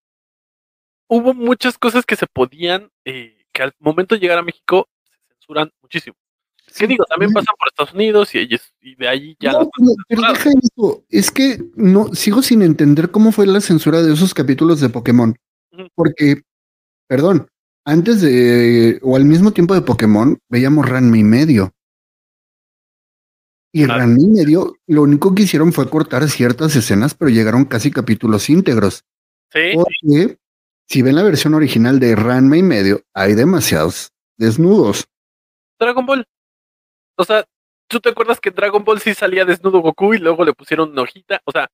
[1.09, 5.18] hubo muchas cosas que se podían eh, que al momento de llegar a México se
[5.34, 6.16] censuran muchísimo.
[6.76, 7.05] ¿Qué digo?
[7.05, 9.70] También pasan por Estados Unidos y, ellos- y de ahí ya No,
[10.09, 11.05] pero, deja eso.
[11.09, 15.36] Es que no sigo sin entender cómo fue la censura de esos capítulos de Pokémon.
[15.94, 16.42] Porque,
[17.07, 17.48] perdón,
[17.84, 21.72] antes de o al mismo tiempo de Pokémon veíamos Ranma y medio.
[23.72, 27.90] Y Ranma y medio, lo único que hicieron fue cortar ciertas escenas, pero llegaron casi
[27.90, 29.05] capítulos íntegros.
[29.52, 29.72] Sí.
[29.74, 30.38] Porque
[30.87, 35.07] si ven la versión original de Ranma y medio, hay demasiados desnudos.
[35.78, 36.24] Dragon Ball.
[37.16, 37.45] O sea,
[37.89, 40.91] ¿tú te acuerdas que en Dragon Ball sí salía desnudo Goku y luego le pusieron
[40.91, 41.41] una hojita?
[41.45, 41.68] O sea,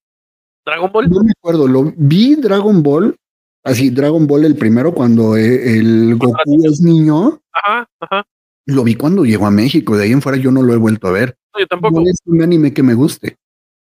[0.65, 1.11] Dragon Ball.
[1.11, 3.17] No me acuerdo, lo vi Dragon Ball,
[3.65, 7.41] así Dragon Ball el primero cuando eh, el Goku es niño.
[7.53, 8.27] Ajá, ajá.
[8.67, 11.09] Lo vi cuando llegó a México, de ahí en fuera yo no lo he vuelto
[11.09, 11.37] a ver.
[11.53, 12.01] No, yo tampoco.
[12.01, 13.37] No es un anime que me guste.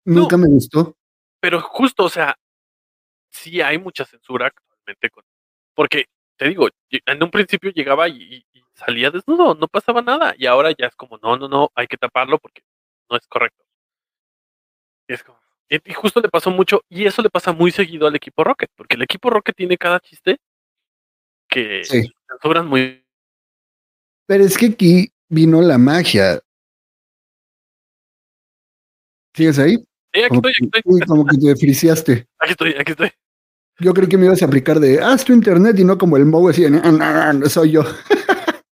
[0.06, 0.96] Nunca me gustó.
[1.40, 2.36] Pero justo, o sea,
[3.30, 4.52] sí hay mucha censura
[5.12, 5.24] con.
[5.76, 6.06] Porque,
[6.38, 10.34] te digo, en un principio llegaba y, salía desnudo, no pasaba nada.
[10.38, 12.62] Y ahora ya es como, no, no, no, hay que taparlo porque
[13.10, 13.64] no es correcto.
[15.08, 15.40] Y es como.
[15.70, 18.72] Y, y justo le pasó mucho, y eso le pasa muy seguido al equipo Rocket,
[18.76, 20.38] porque el equipo Rocket tiene cada chiste
[21.48, 22.12] que Sí.
[22.28, 23.06] censuran muy.
[24.28, 26.40] Pero es que aquí vino la magia.
[29.34, 29.78] ¿Sigues ahí?
[30.14, 32.28] Sí, aquí Como estoy, aquí que- estoy, uy, como que te friseaste.
[32.40, 33.12] aquí estoy, aquí estoy.
[33.80, 36.26] Yo creí que me ibas a aplicar de haz tu internet y no como el
[36.26, 37.84] Moe así, de, "No, no, no, soy yo.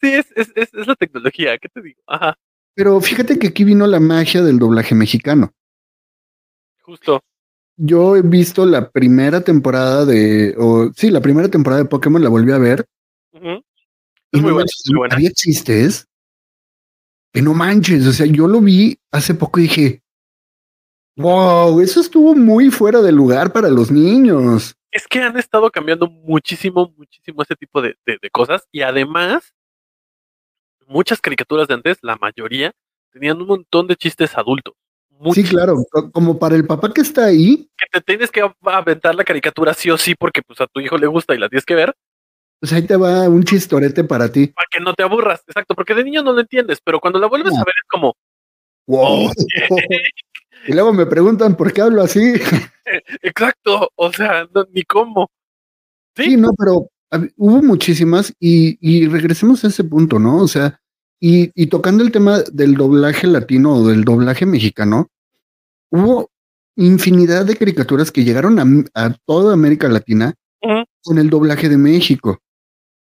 [0.00, 2.00] Sí, es, es, es, es la tecnología, ¿qué te digo?
[2.06, 2.36] Ajá,
[2.76, 5.50] Pero fíjate que aquí vino la magia del doblaje mexicano.
[6.82, 7.20] justo.
[7.76, 12.28] Yo he visto la primera temporada de, o sí, la primera temporada de Pokémon la
[12.28, 12.86] volví a ver.
[13.32, 13.64] Ujú.
[14.30, 15.14] Y Es muy buena, muy buena.
[15.16, 16.06] había chistes
[17.32, 18.06] que no manches.
[18.06, 20.02] O sea, yo lo vi hace poco y dije,
[21.16, 24.74] wow, eso estuvo muy fuera de lugar para los niños.
[24.90, 29.52] Es que han estado cambiando muchísimo, muchísimo ese tipo de, de- de cosas y además
[30.86, 32.72] muchas caricaturas de antes, la mayoría,
[33.12, 34.74] tenían un montón de chistes adultos.
[35.32, 39.14] Sí, claro, co- como para el papá que está ahí, Que te tienes que aventar
[39.14, 41.64] la caricatura sí o sí porque pues a tu hijo le gusta y la tienes
[41.64, 41.94] que ver
[42.60, 44.46] pues ahí te va un chistorete para ti.
[44.46, 45.42] para que no te aburras.
[45.46, 47.60] Exacto, porque de niño no lo entiendes, pero cuando la vuelves No.
[47.60, 48.14] a ver es como,
[48.86, 49.30] Wow.
[50.66, 52.20] y luego me preguntan por qué hablo así.
[53.22, 55.30] exacto, o sea, no- ni cómo.
[56.16, 56.88] Sí, Sí, no, pero
[57.36, 60.38] hubo muchísimas y, y regresemos a ese punto, ¿no?
[60.38, 60.80] O sea,
[61.20, 65.08] y, y tocando el tema del doblaje latino o del doblaje mexicano,
[65.90, 66.30] hubo
[66.76, 68.64] infinidad de caricaturas que llegaron a,
[69.06, 70.34] a toda América Latina
[71.02, 72.38] con el doblaje de México.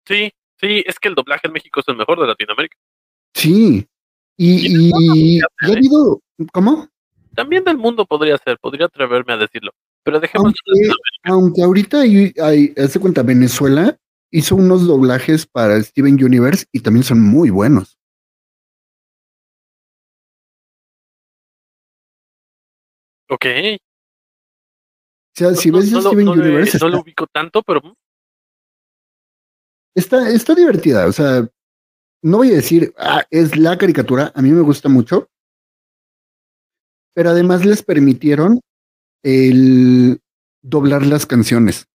[0.07, 0.31] sí,
[0.61, 2.77] sí, es que el doblaje en México es el mejor de Latinoamérica.
[3.35, 3.87] Sí.
[4.39, 4.91] Y, y,
[5.37, 6.21] y ha habido,
[6.53, 6.89] ¿cómo?
[7.37, 9.71] También del mundo podría ser, podría atreverme a decirlo.
[10.03, 10.93] Pero dejemos Aunque,
[11.25, 13.97] aunque ahorita hay, hay, hace cuenta, Venezuela
[14.31, 17.99] hizo unos doblajes para Steven Universe y también son muy buenos.
[23.29, 23.45] Ok.
[23.45, 27.93] O sea, si ves no lo- Steven le- Universe, no lo ubico tanto, pero mm,
[29.95, 31.49] Está, está divertida, o sea,
[32.23, 35.31] no voy a decir, ah, es la caricatura, a mí me gusta mucho,
[37.17, 38.61] pero además les permitieron
[39.25, 40.21] el
[40.63, 41.87] doblar las canciones,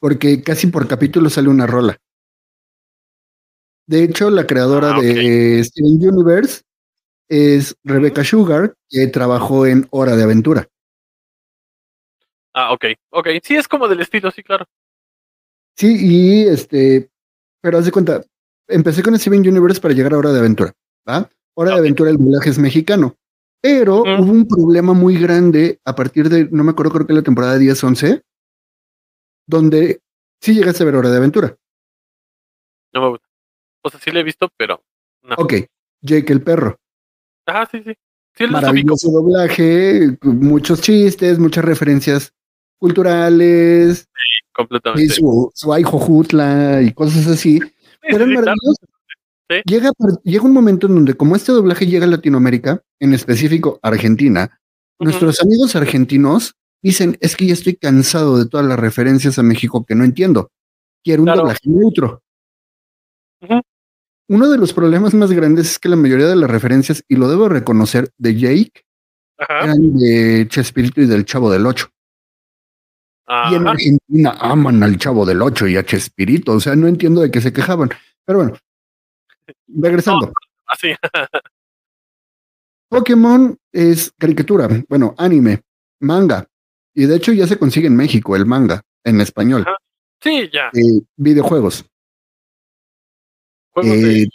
[0.00, 1.96] porque casi por capítulo sale una rola.
[3.86, 6.62] De hecho, la creadora Ah, de Steven Universe
[7.28, 10.68] es Rebecca Sugar, que trabajó en Hora de Aventura.
[12.54, 13.28] Ah, ok, ok.
[13.44, 14.66] Sí, es como del estilo, sí, claro.
[15.76, 17.08] Sí, y este,
[17.60, 18.24] pero haz de cuenta,
[18.66, 20.72] empecé con Steven Universe para llegar a Hora de Aventura,
[21.08, 21.30] ¿va?
[21.54, 23.16] Hora de Aventura, el doblaje es mexicano,
[23.62, 27.22] pero hubo un problema muy grande a partir de, no me acuerdo, creo que la
[27.22, 28.22] temporada 10-11,
[29.46, 30.00] donde
[30.40, 31.56] sí llegaste a ver Hora de Aventura.
[32.92, 33.26] No me gusta.
[33.82, 34.82] O sea, sí lo he visto, pero
[35.22, 35.36] no.
[35.38, 35.54] Ok,
[36.02, 36.78] Jake el perro.
[37.46, 37.94] Ah, sí, sí.
[38.34, 38.52] Sí, ubico.
[38.60, 42.34] Maravilloso doblaje, muchos chistes, muchas referencias
[42.78, 45.14] culturales, y Completamente.
[45.14, 47.60] su, su ay jojutla y cosas así.
[47.60, 47.68] Sí,
[48.00, 48.86] Pero sí, sí.
[49.52, 49.62] Sí.
[49.66, 49.90] Llega,
[50.24, 54.58] llega un momento en donde, como este doblaje llega a Latinoamérica, en específico Argentina,
[54.98, 59.84] nuestros amigos argentinos dicen: Es que ya estoy cansado de todas las referencias a México
[59.84, 60.50] que no entiendo.
[61.04, 61.40] Quiero un Claro.
[61.42, 62.22] doblaje neutro.
[64.28, 67.28] Uno de los problemas más grandes es que la mayoría de las referencias, y lo
[67.28, 68.84] debo reconocer, de Jake
[69.38, 69.64] Ajá.
[69.64, 71.88] eran de Chespirito y del Chavo del Ocho.
[73.50, 73.66] Y en.
[73.66, 76.52] Argentina aman al Chavo del Ocho y a Chespirito.
[76.52, 77.90] O sea, no entiendo de qué se quejaban.
[78.24, 78.54] Pero bueno,
[79.66, 80.32] regresando.
[80.66, 80.94] Así.
[82.88, 85.62] Pokémon es caricatura, bueno, anime,
[86.00, 86.46] manga.
[86.94, 89.62] Y de hecho ya se consigue en México el manga, en español.
[89.62, 89.76] Ajá.
[90.22, 90.70] Sí, ya.
[90.72, 91.84] Eh, videojuegos,
[93.70, 94.28] Juegos de eh,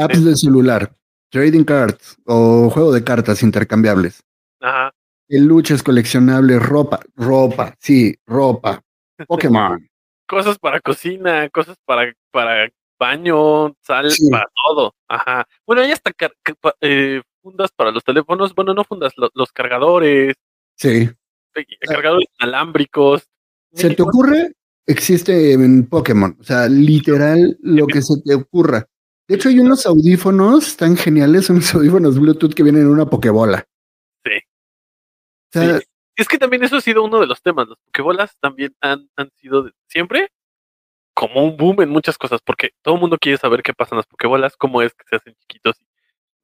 [0.00, 0.94] apps de celular,
[1.30, 4.22] trading cards o juego de cartas intercambiables.
[4.60, 4.94] Ajá.
[5.26, 8.80] Peluches coleccionables, ropa, ropa, sí, ropa.
[9.26, 9.88] Pokémon.
[10.28, 14.30] Cosas para cocina, cosas para, para baño, sal, Sí.
[14.30, 14.94] para todo.
[15.08, 15.46] Ajá.
[15.66, 16.12] Bueno, hay hasta
[16.80, 18.54] eh, fundas para los teléfonos.
[18.54, 20.34] Bueno, no fundas, lo- los cargadores,
[20.76, 21.08] Sí.
[21.54, 23.28] eh, cargadores inalámbricos.
[23.72, 24.52] ¿Se te ocurre?
[24.86, 26.36] Existe en Pokémon.
[26.40, 28.86] O sea, literal, lo que se te ocurra.
[29.26, 33.66] De hecho, hay unos audífonos tan geniales, unos audífonos Bluetooth que vienen en una Pokébola.
[34.24, 34.32] Sí.
[34.36, 35.86] O sea, Sí.
[36.16, 37.66] Es que también eso ha sido uno de los temas.
[37.68, 40.28] Las pokebolas también han, han sido de- siempre
[41.28, 43.98] como un boom en muchas cosas, porque todo el mundo quiere saber qué pasa en
[43.98, 45.76] las pokebolas, cómo es que se hacen chiquitos.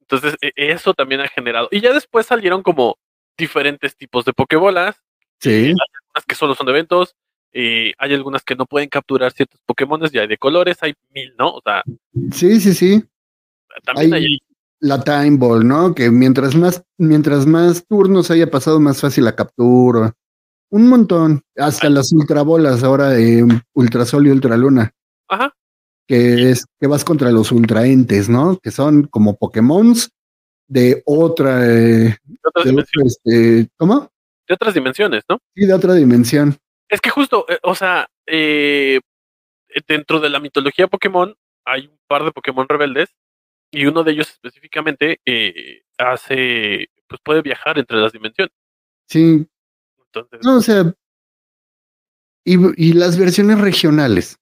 [0.01, 1.67] Entonces, e- eso también ha generado.
[1.71, 2.97] Y ya después salieron como
[3.37, 4.95] diferentes tipos de pokebolas.
[5.39, 5.49] sí.
[5.49, 7.15] Hay algunas que solo son de eventos.
[7.53, 11.33] y hay algunas que no pueden capturar ciertos Pokémones, ya hay de colores, hay mil,
[11.37, 11.49] ¿no?
[11.49, 11.83] O sea,
[12.31, 13.03] Sí, sí, sí.
[13.83, 14.37] también hay, Hay
[14.79, 15.93] la Time Ball, ¿no?
[15.93, 20.13] Que mientras más, mientras más turnos haya pasado, más fácil la captura.
[20.71, 21.41] Un montón.
[21.57, 24.91] Hasta las ultrabolas ahora de Ultrasol y Ultraluna.
[25.27, 25.53] Ajá.
[26.07, 28.57] Que es que vas contra los ultraentes, ¿no?
[28.57, 30.09] Que son como Pokémons
[30.67, 31.65] de otra.
[31.65, 34.11] eh, de otras de dimensiones, otro, este, ¿Cómo?
[34.47, 35.39] de otras dimensiones, ¿no?
[35.55, 36.57] Sí, de otra dimensión.
[36.89, 38.99] Es que justo, eh, o sea, eh,
[39.87, 41.33] dentro de la mitología Pokémon
[41.65, 43.09] hay un par de Pokémon rebeldes
[43.71, 48.53] y uno de ellos específicamente eh, hace, pues puede viajar entre las dimensiones.
[49.07, 49.47] Sí.
[50.13, 50.93] Entonces, No, o sea.
[52.45, 52.55] Y,
[52.89, 54.37] y las versiones regionales.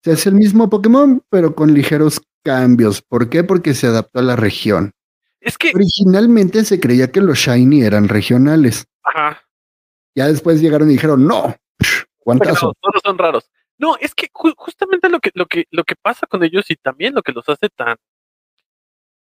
[0.00, 3.02] O sea, es el mismo Pokémon, pero con ligeros cambios.
[3.02, 3.42] ¿Por qué?
[3.44, 4.92] Porque se adaptó a la región.
[5.40, 8.86] es que, Originalmente se creía que los Shiny eran regionales.
[9.02, 9.42] ajá,
[10.14, 11.56] Ya después llegaron y dijeron, no,
[12.24, 12.72] guantazo.
[12.80, 13.50] todos son raros.
[13.78, 16.76] No, es que ju- justamente lo que, lo que, lo que pasa con ellos y
[16.76, 17.96] también lo que los hace tan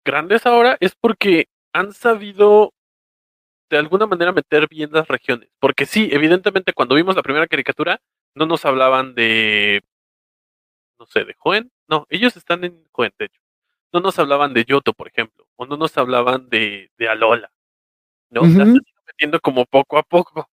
[0.04, 2.72] grandes ahora es porque han sabido
[3.70, 5.48] de alguna manera meter bien las regiones.
[5.60, 8.00] Porque sí, evidentemente cuando vimos la primera caricatura,
[8.34, 9.82] no nos hablaban de,
[10.98, 11.70] no sé, de Joen.
[11.88, 13.40] No, ellos están en Joen, de hecho.
[13.92, 15.46] No nos hablaban de Yoto, por ejemplo.
[15.56, 17.50] O no nos hablaban de, de Alola.
[18.30, 18.42] ¿No?
[18.42, 18.62] Las Ujú.
[18.62, 20.48] han ido metiendo como poco a poco.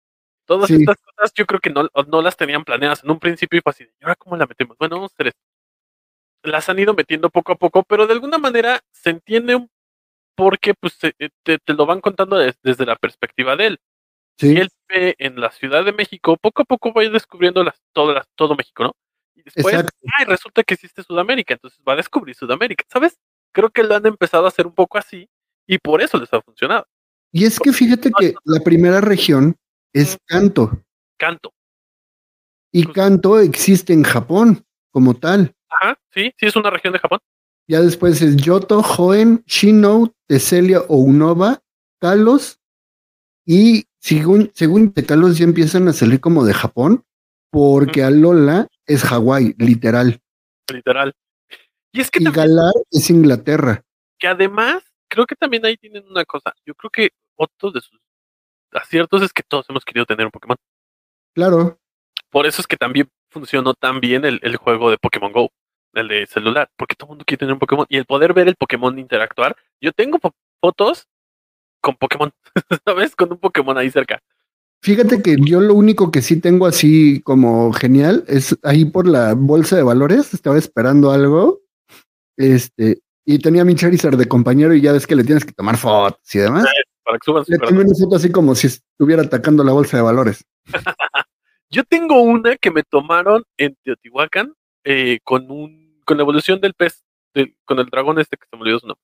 [0.47, 0.77] Todas Sí.
[0.77, 3.71] estas cosas yo creo que no, no las tenían planeadas en un principio y fue
[3.71, 4.77] así, ¿y ahora cómo la metemos?
[4.79, 5.41] Bueno, vamos a hacer esto.
[6.43, 9.71] Las han ido metiendo poco a poco, pero de alguna manera se entiende un
[10.37, 13.81] porque pues eh, te, te lo van contando des- desde la perspectiva de él.
[14.39, 17.13] Sí, Si él vive en la Ciudad de México, poco a poco va a ir
[17.13, 18.93] descubriendo las, todo, las- todo México, ¿no?
[19.37, 19.97] Y después, Exacto.
[20.19, 23.19] ay, resulta que existe Sudamérica, entonces va a descubrir Sudamérica, ¿sabes?
[23.53, 25.29] Creo que lo han empezado a hacer un poco así
[25.67, 26.87] y por eso les ha funcionado.
[27.33, 29.57] Y es que fíjate que la primera región
[29.93, 30.83] es Kanto.
[31.17, 31.53] Canto.
[32.73, 35.55] Y Kanto existe en Japón como tal.
[35.69, 37.21] Ajá, sí, sí es una región de Japón.
[37.67, 41.63] Ya después es Yoto, Hoenn, Shino, Teselia Unova,
[42.01, 42.61] Kalos.
[43.47, 47.05] Y según, según de Kalos ya empiezan a salir como de Japón,
[47.51, 50.21] porque Alola es Hawái, literal.
[50.71, 51.15] literal.
[51.93, 53.83] Y es que Y también, Galar es Inglaterra.
[54.19, 56.53] que además, creo que también ahí tienen una cosa.
[56.67, 57.99] Yo creo que otro de sus
[58.73, 60.57] aciertos es que todos hemos querido tener un Pokémon.
[61.35, 61.79] Claro.
[62.31, 65.51] Por eso es que también funcionó tan bien el, el juego de Pokémon Go,
[65.95, 68.49] el de celular, porque todo el mundo quiere tener un Pokémon y el poder ver
[68.49, 69.57] el Pokémon interactuar.
[69.81, 71.07] Yo tengo fo- fotos
[71.81, 72.33] con Pokémon,
[72.87, 73.15] ¿sabes?
[73.17, 74.21] Con un Pokémon ahí cerca.
[74.83, 79.33] Fíjate que yo lo único que sí tengo así como genial es ahí por la
[79.35, 81.61] bolsa de valores, estaba esperando algo,
[82.37, 85.79] este, y tenía mi Charizard de compañero y ya ves que le tienes que tomar
[85.79, 86.67] fotos y demás.
[87.03, 90.03] Para que suban Le tomé una foto así como si estuviera atacando la bolsa de
[90.03, 90.45] valores.
[91.71, 94.53] Yo tengo una que me tomaron en Teotihuacán
[94.85, 98.57] eh, con un con la evolución del pez, del- con el dragón este que se
[98.57, 99.03] me olvidó su nombre.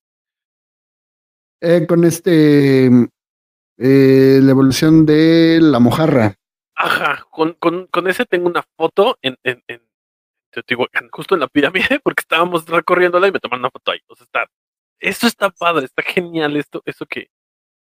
[1.63, 6.37] Eh, con este, eh, la evolución de la mojarra.
[6.75, 9.83] Ajá, con, con, con ese tengo una foto en, en, en
[10.51, 14.01] Teotihuacán, justo en la pirámide, porque estábamos recorriéndola y me tomaron una foto ahí.
[14.07, 14.47] O sea, está,
[14.99, 17.31] esto está padre, está genial esto, eso que,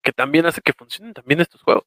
[0.03, 1.85] que también hace que funcionen también estos juegos.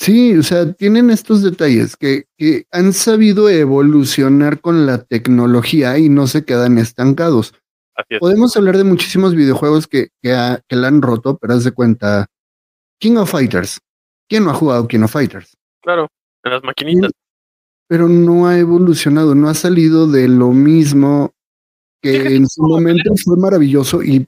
[0.00, 6.08] Sí, o sea, tienen estos detalles que, que han sabido evolucionar con la tecnología y
[6.08, 7.52] no se quedan estancados.
[7.94, 8.18] Así es.
[8.18, 11.72] Podemos hablar de muchísimos videojuegos que, que, ha- que la han roto, pero haz de
[11.72, 12.28] cuenta,
[12.98, 13.78] King of Fighters.
[14.26, 15.54] ¿Quién no ha jugado King of Fighters?
[15.82, 16.08] Claro,
[16.44, 17.10] en las maquinitas.
[17.86, 21.34] Pero no ha evolucionado, no ha salido de lo mismo
[22.02, 24.26] que en su momento fue maravilloso y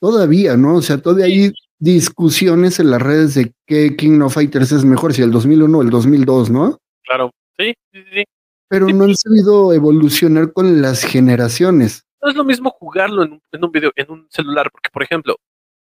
[0.00, 0.76] todavía, ¿no?
[0.76, 5.12] O sea, todavía hay discusiones en las redes de qué King of Fighters es mejor,
[5.12, 6.78] si el 2001 o el 2002, ¿no?
[7.02, 8.24] Claro, sí, sí, sí, sí.
[8.68, 12.04] Pero no han sabido evolucionar con las generaciones.
[12.22, 15.02] No es lo mismo jugarlo en un, en un video, en un celular, porque por
[15.02, 15.36] ejemplo,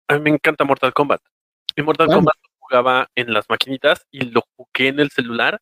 [0.07, 1.19] a mí me encanta Mortal Kombat.
[1.75, 2.19] Y Mortal Claro.
[2.19, 5.59] Kombat lo jugaba en las maquinitas y lo jugué en el celular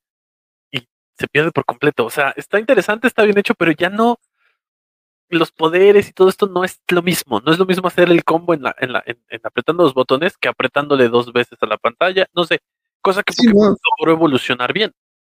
[0.71, 0.85] y
[1.17, 2.05] se pierde por completo.
[2.05, 4.19] O sea, está interesante, está bien hecho, pero ya no,
[5.29, 7.41] los poderes y todo esto no es lo mismo.
[7.41, 9.93] No es lo mismo hacer el combo en la, en la, en, en apretando los
[9.93, 12.27] botones que apretándole dos veces a la pantalla.
[12.35, 12.59] No sé,
[13.01, 13.75] cosa que Sí, no.
[13.99, 14.91] logró evolucionar bien.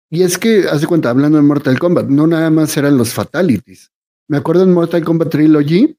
[0.10, 3.14] Y es que, haz de cuenta, hablando de Mortal Kombat, no nada más eran los
[3.14, 3.92] fatalities.
[4.30, 5.98] Me acuerdo en Mortal Kombat Trilogy,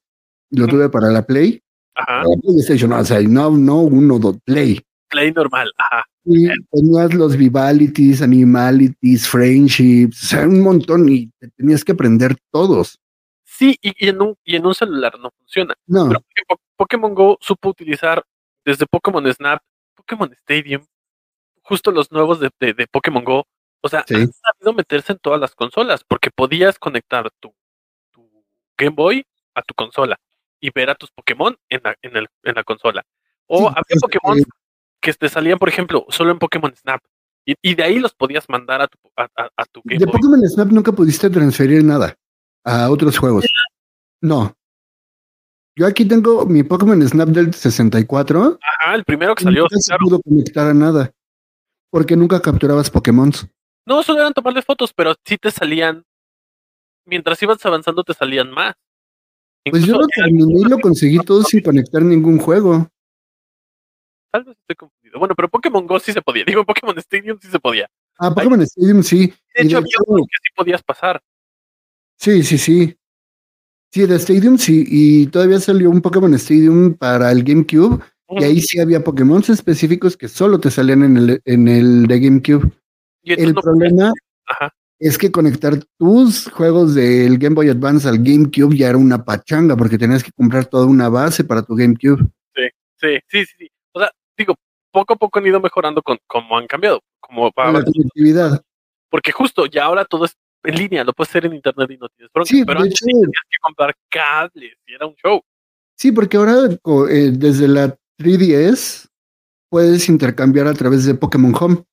[0.51, 1.61] lo tuve para la Play,
[1.95, 2.05] Ajá.
[2.23, 4.79] para la PlayStation, o sea, no, no uno, dos, Play.
[5.09, 6.05] Play normal, ajá.
[6.25, 12.35] Y tenías los Vivalities, Animalities, Friendships, o sea, un montón y te tenías que aprender
[12.51, 12.99] todos.
[13.59, 15.75] Sí, y, y en un, y en un celular no funciona.
[15.85, 16.21] No, Pero
[16.77, 18.23] Pokémon Go supo utilizar
[18.63, 19.61] desde Pokémon Snap,
[19.95, 20.85] Pokémon Stadium,
[21.61, 23.45] justo los nuevos de, de, de Pokémon Go.
[23.81, 24.15] O sea, Sí.
[24.15, 27.53] han sabido meterse en todas las consolas, porque podías conectar tu,
[28.11, 28.29] tu
[28.77, 30.17] Game Boy a tu consola
[30.61, 33.03] y ver a tus Pokémon en la, en el, en la consola.
[33.47, 34.43] O Sí, había es Pokémon que-
[35.01, 37.01] que te salían, por ejemplo, solo en Pokémon Snap.
[37.45, 40.05] Y, y de ahí los podías mandar a tu, a, a- a tu Game de
[40.05, 40.13] Boy.
[40.13, 42.15] Pokémon Snap nunca pudiste transferir nada
[42.63, 43.45] a otros juegos.
[44.21, 44.55] No.
[45.75, 50.03] Yo aquí tengo mi Pokémon Snap del 64 Ajá, el primero que salió, se claro.
[50.03, 51.11] pudo conectar a nada.
[51.89, 53.31] Porque nunca capturabas Pokémon.
[53.85, 56.03] No, solo eran tomarle fotos, pero sí te salían.
[57.05, 58.75] Mientras ibas avanzando, te salían más.
[59.69, 62.87] Pues yo lo terminé y lo conseguí todo sin conectar ningún juego.
[64.31, 65.17] Tal vez estoy confundido.
[65.17, 66.43] Bueno, pero Pokémon Go sí se podía.
[66.45, 67.89] Digo, Pokémon Stadium sí se podía.
[68.19, 69.33] Ah, Pokémon Stadium sí.
[69.55, 71.21] De hecho, había que sí podías pasar.
[72.19, 72.95] Sí, sí, sí.
[73.91, 74.83] Sí, de Stadium sí.
[74.87, 77.99] Y todavía salió un Pokémon Stadium para el GameCube.
[78.29, 82.19] Y ahí sí había Pokémon específicos que solo te salían en el, en el de
[82.19, 82.71] GameCube.
[83.23, 84.13] Y El no problema
[84.45, 84.71] Ajá.
[84.99, 89.75] es que conectar tus juegos del Game Boy Advance al GameCube ya era una pachanga
[89.75, 92.23] porque tenías que comprar toda una base para tu GameCube.
[92.55, 92.61] Sí,
[93.01, 93.71] sí, sí, sí.
[93.93, 94.53] O sea, digo,
[94.91, 97.01] poco a poco han ido mejorando con cómo han cambiado.
[97.19, 98.61] Como Con la para, conectividad.
[99.09, 102.09] porque justo ya ahora todo es en línea, lo puedes hacer en internet y no
[102.09, 102.49] tienes bronca.
[102.49, 105.41] Sí, pero antes hecho- tenías que comprar cables y era un show.
[105.97, 106.53] Sí, porque ahora
[107.09, 109.07] eh, desde la 3DS
[109.69, 111.83] puedes intercambiar a través de Pokémon Home.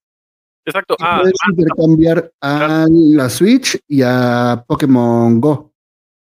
[0.65, 0.97] Exacto.
[1.01, 5.73] Ah, puedes intercambiar a la Switch y a Pokémon Go.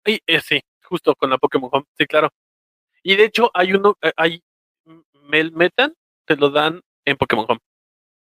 [0.05, 2.29] y, eh, sí, justo con la Pokémon Home, sí, claro.
[3.03, 4.41] Y de hecho hay uno, eh, hay
[5.29, 5.93] Mel Metan,
[6.25, 7.59] te lo dan en Pokémon Home.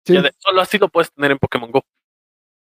[0.06, 1.84] Sí, Ya de- solo así lo puedes tener en Pokémon Go.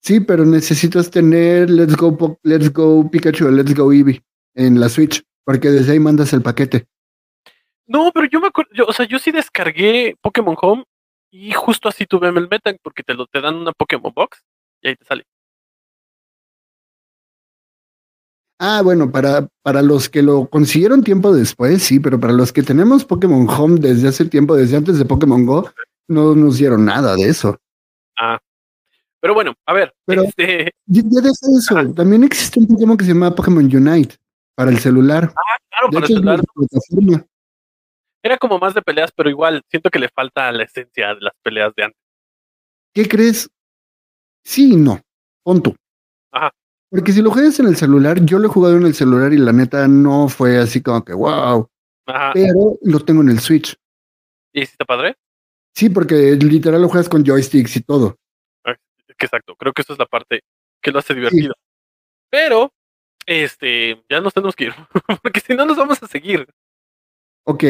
[0.00, 4.22] Sí, pero necesitas tener Let's Go, Let's Go Pikachu o Let's Go Eevee
[4.54, 6.86] en la Switch, porque desde ahí mandas el paquete.
[7.86, 10.84] No, pero yo me acuerdo, yo, o sea, yo sí descargué Pokémon Home
[11.30, 14.42] y justo así tuve Mel Metan porque te lo te dan una Pokémon Box
[14.82, 15.24] y ahí te sale.
[18.60, 22.64] Ah, bueno, para, para los que lo consiguieron tiempo después, sí, pero para los que
[22.64, 25.70] tenemos Pokémon Home desde hace tiempo, desde antes de Pokémon Go,
[26.08, 27.56] no nos dieron nada de eso.
[28.18, 28.38] Ah.
[29.28, 33.04] Pero bueno, a ver, Pero- este, Ya, ya deja eso, también existe un Pokémon que
[33.04, 34.16] se llama Pokémon Unite
[34.56, 35.30] para el celular.
[35.36, 37.26] ah, claro, de para es celular
[38.22, 41.34] era como más de peleas, pero igual siento que le falta la esencia de las
[41.42, 42.00] peleas de antes.
[42.94, 43.50] ¿Qué crees?
[44.44, 44.98] Sí y no.
[45.44, 45.76] Pon tú.
[46.32, 46.50] Ajá.
[46.90, 49.36] Porque si lo juegas en el celular, yo lo he jugado en el celular y
[49.36, 51.68] la neta no fue así como que wow.
[52.06, 52.30] Ajá.
[52.32, 53.76] Pero lo tengo en el Switch.
[54.54, 55.16] ¿Y si está padre?
[55.74, 58.16] Sí, porque literal lo juegas con joysticks y todo.
[59.18, 60.42] Que exacto, creo que eso es la parte
[60.80, 61.54] que lo hace divertido.
[62.30, 62.72] Pero,
[63.26, 64.74] este, ya nos tenemos que ir,
[65.22, 66.46] porque si no nos vamos a seguir.
[67.44, 67.64] Ok.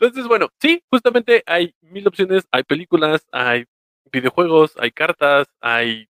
[0.00, 3.64] Entonces, bueno, sí, justamente hay mil opciones, hay películas, hay
[4.12, 6.06] videojuegos, hay cartas, hay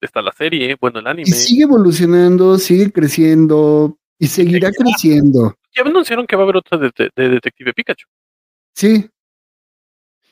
[0.00, 1.28] está la serie, bueno, el anime.
[1.28, 5.56] Y sigue evolucionando, sigue creciendo y seguirá creciendo.
[5.74, 8.06] Ya anunciaron que va a haber otra de, de- de Detective Pikachu.
[8.74, 9.08] Sí.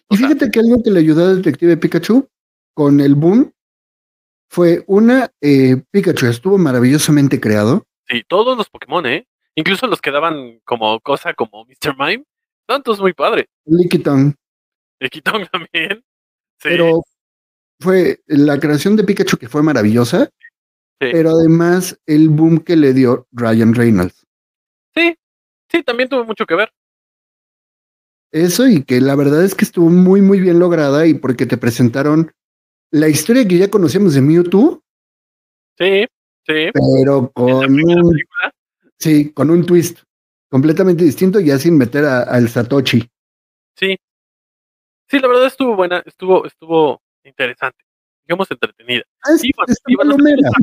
[0.09, 2.29] O Y sea- fíjate que algo que le ayudó a Detective Pikachu
[2.75, 3.53] con el boom
[4.51, 7.87] fue una, eh, Pikachu estuvo maravillosamente creado.
[8.09, 9.27] Sí, todos los Pokémon, ¿eh?
[9.57, 11.97] Incluso los que daban como cosa como Mr.
[11.99, 12.25] Mime,
[12.67, 13.49] tantos muy padre.
[13.65, 14.35] Lickitung,
[15.01, 16.05] El Kitong también.
[16.59, 17.03] Sí, pero
[17.81, 20.29] fue la creación de Pikachu que fue maravillosa,
[21.01, 21.09] Sí.
[21.13, 24.25] pero además el boom que le dio Ryan Reynolds.
[24.95, 25.17] sí,
[25.69, 26.73] sí, también tuvo mucho que ver.
[28.33, 31.57] Eso y que la verdad es que estuvo muy, muy bien lograda y porque te
[31.57, 32.33] presentaron
[32.95, 34.83] la historia que ya conocíamos de Mewtwo,
[35.77, 36.07] Sí,
[36.47, 36.71] sí.
[36.73, 38.19] pero con un,
[38.99, 39.99] sí, con un twist
[40.49, 43.01] completamente distinto, ya sin meter al Satoshi.
[43.77, 43.97] Sí.
[45.11, 47.85] Sí, la verdad estuvo buena, estuvo, estuvo interesante,
[48.27, 49.03] digamos entretenida.
[49.23, 50.49] Ah, es- Iban- está iban a hacer palomera.
[50.49, 50.63] otra.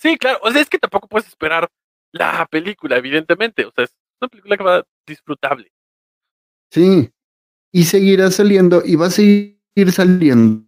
[0.00, 1.68] Sí, claro, o sea, es que tampoco puedes esperar
[2.12, 5.70] la película, evidentemente, o sea, es una película que va disfrutable.
[6.70, 7.10] Sí.
[7.72, 9.58] Y seguirá saliendo y va a seguir
[9.90, 10.64] saliendo.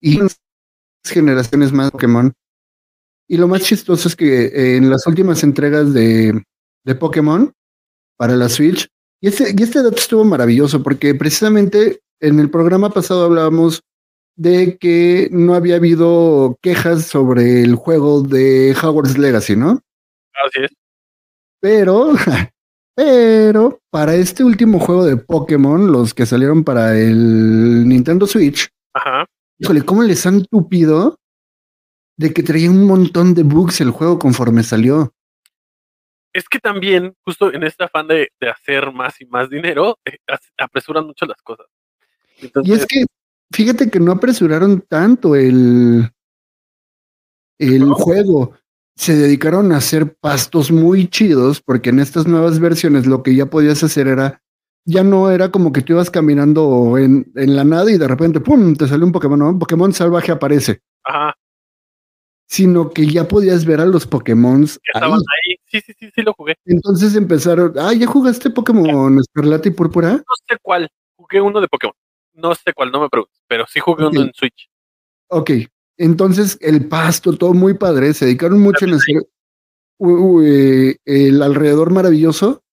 [0.00, 0.20] Y
[1.04, 2.32] generaciones más Pokémon.
[3.28, 6.42] Y lo más chistoso es que eh, en las últimas entregas de,
[6.84, 7.52] de Pokémon
[8.16, 8.88] para la Switch,
[9.20, 13.82] y este, y este dato estuvo maravilloso porque precisamente en el programa pasado hablábamos
[14.36, 19.80] de que no había habido quejas sobre el juego de Hogwarts Legacy, ¿no?
[20.46, 20.70] Así es.
[21.60, 22.12] Pero,
[22.94, 29.26] pero para este último juego de Pokémon, los que salieron para el Nintendo Switch, Ajá.
[29.58, 31.18] Híjole, ¿cómo les han tupido
[32.16, 35.14] de que traía un montón de bugs el juego conforme salió?
[36.32, 40.18] Es que también, justo en este afán de, de hacer más y más dinero, eh,
[40.58, 41.66] apresuran mucho las cosas.
[42.62, 43.04] Y es que,
[43.52, 46.08] fíjate que no apresuraron tanto el,
[47.58, 48.54] el juego.
[48.94, 53.46] Se dedicaron a hacer pastos muy chidos, porque en estas nuevas versiones lo que ya
[53.46, 54.42] podías hacer era,
[54.88, 58.40] ya no era como que tú ibas caminando en, en la nada y de repente,
[58.40, 59.42] ¡pum!, te salió un Pokémon.
[59.42, 61.34] Un Pokémon salvaje aparece, Ajá,
[62.48, 65.56] sino que ya podías ver a los Pokémon estaban ahí.
[65.66, 66.56] Sí, sí, sí, sí lo jugué.
[66.64, 70.12] Entonces empezaron, ah, ¿ya jugaste Pokémon Escarlata y Púrpura?
[70.12, 70.88] No sé cuál.
[71.16, 71.94] Jugué uno de Pokémon.
[72.32, 73.38] No sé cuál, no me preguntes.
[73.46, 74.70] Pero sí jugué uno en Switch.
[75.28, 75.50] Ok,
[75.98, 79.16] entonces el pasto, todo muy padre, se dedicaron mucho en hacer
[80.42, 82.67] eh, el alrededor maravilloso, Sí.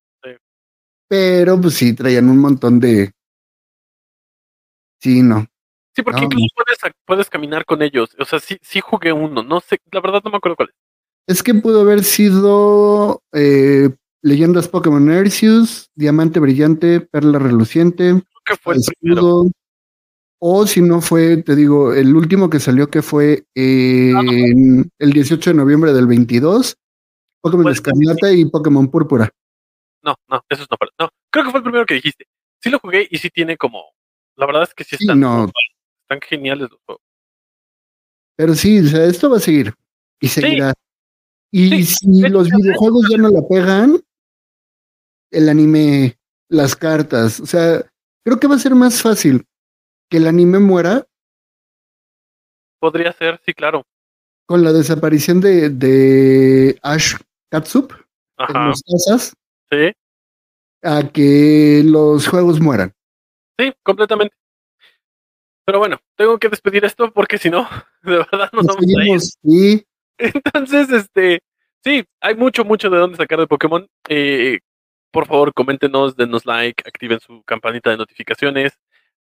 [1.08, 3.12] Pero pues sí, traían un montón de...
[5.00, 5.46] Sí, no.
[5.96, 8.16] Sí, porque No, incluso puedes, puedes caminar con ellos.
[8.20, 9.44] O sea, sí, sí jugué uno.
[9.44, 10.76] No sé, la verdad no me acuerdo cuál es.
[11.28, 13.90] Es que pudo haber sido eh,
[14.22, 19.22] Leyendas Pokémon Arceus, Diamante Brillante, Perla Reluciente, que fue el primero.
[19.22, 19.52] Escudo,
[20.40, 25.50] o si no fue, te digo, el último que salió que fue en el 18
[25.50, 26.78] de noviembre del 22,
[27.42, 29.32] Pokémon Pues, Escarlata y Pokémon Púrpura.
[30.06, 30.78] No, no, esos no.
[30.78, 30.94] fueron.
[31.00, 32.28] No, creo que fue el primero que dijiste.
[32.62, 33.84] Sí lo jugué y sí tiene como.
[34.36, 35.50] La verdad es que sí Sí, están, no.
[36.04, 37.02] están geniales los juegos.
[38.38, 39.74] Pero sí, o sea, esto va a seguir
[40.20, 40.74] y seguirá.
[41.52, 44.00] Y Sí, si los videojuegos ya no la pegan,
[45.32, 46.18] el anime,
[46.50, 47.82] las cartas, o sea,
[48.26, 49.46] creo que va a ser más fácil
[50.10, 51.08] que el anime muera
[52.80, 53.84] Podría ser, sí, claro.
[54.46, 57.16] con la desaparición de, de Ash
[57.50, 57.98] Katsup en
[58.38, 58.68] Ajá.
[58.68, 59.34] los tazas
[59.72, 59.92] Sí,
[60.84, 62.94] a que los juegos mueran.
[63.60, 64.36] sí, completamente.
[65.66, 67.68] Pero bueno, tengo que despedir esto porque si no,
[68.04, 69.78] de verdad nos Nos vamos a ir.
[69.78, 69.86] y
[70.18, 71.42] Entonces, este,
[71.84, 73.88] sí, hay mucho, mucho de dónde sacar de Pokémon.
[74.08, 74.60] Eh,
[75.12, 78.74] por favor, coméntenos, denos like, activen su campanita de notificaciones.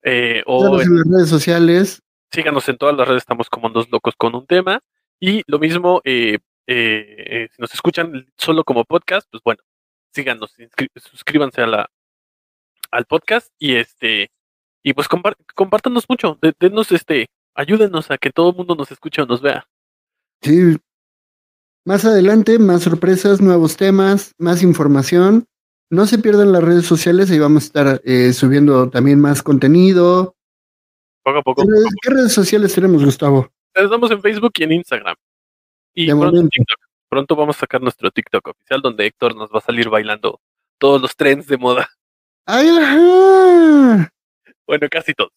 [0.04, 2.02] eh, o en las redes sociales.
[2.32, 4.82] síganos en todas las redes, estamos como dos locos con un tema.
[5.20, 9.62] Y lo mismo, eh, eh, eh, si nos escuchan solo como podcast, pues bueno,
[10.14, 10.55] síganos,
[10.95, 11.89] suscríbanse a la,
[12.91, 14.30] al podcast y este,
[14.84, 19.22] y pues compártanos mucho, de- denos este, ayúdenos a que todo el mundo nos escuche
[19.22, 19.66] o nos vea.
[20.41, 20.78] Sí.
[21.86, 25.45] Más adelante, más sorpresas, nuevos temas, más información.
[25.89, 30.36] No se pierdan las redes sociales, ahí vamos a estar eh, subiendo también más contenido.
[31.24, 31.64] Poco a poco.
[31.64, 33.51] ¿Qué redes, qué redes sociales tenemos, Gustavo?
[33.74, 35.16] Estamos en Facebook y en Instagram.
[35.93, 36.49] Y De pronto en.
[36.49, 36.80] TikTok.
[37.12, 40.39] Pronto vamos a sacar nuestro TikTok oficial donde Héctor nos va a salir bailando
[40.78, 41.89] todos los trends de moda.
[42.45, 44.09] ¡Ay, ajá!
[44.66, 45.34] Bueno, casi todos.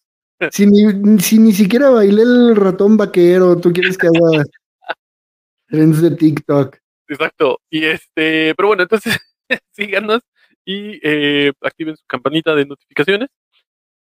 [0.51, 4.45] Si ni, si ni siquiera bailé el ratón vaquero, tú quieres que haga
[5.67, 6.77] trends de TikTok.
[7.09, 7.59] Exacto.
[7.69, 9.17] Y este, pero bueno, entonces
[9.71, 10.21] síganos
[10.63, 13.27] y eh, activen su campanita de notificaciones.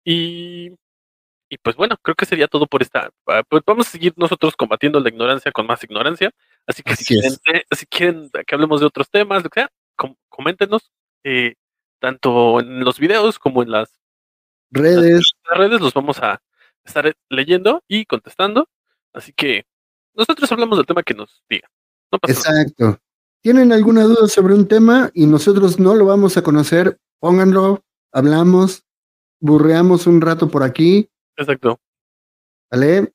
[0.06, 0.72] Y,
[1.49, 3.10] y pues bueno, creo que sería todo por esta.
[3.27, 6.31] ah, Pues vamos a seguir nosotros combatiendo la ignorancia con más ignorancia.
[6.68, 9.72] Así que si quieren, eh, si quieren que hablemos de otros temas, lo que sea,
[9.95, 10.91] com- coméntenos,
[11.23, 11.56] eh,
[11.99, 13.99] tanto en los videos como en las
[14.69, 16.41] Redes, las redes los vamos a
[16.84, 18.68] estar leyendo y contestando.
[19.14, 19.65] Así que
[20.14, 21.69] nosotros hablamos del tema que nos diga.
[22.11, 22.61] No pasa nada.
[22.64, 23.02] exacto.
[23.41, 26.99] ¿Tienen alguna duda sobre un tema y nosotros no lo vamos a conocer?
[27.19, 28.84] Pónganlo, hablamos,
[29.39, 31.80] burreamos un rato por aquí, Exacto.
[32.69, 33.14] ¿vale?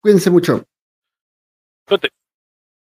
[0.00, 0.64] Cuídense mucho.
[1.86, 2.08] Suerte.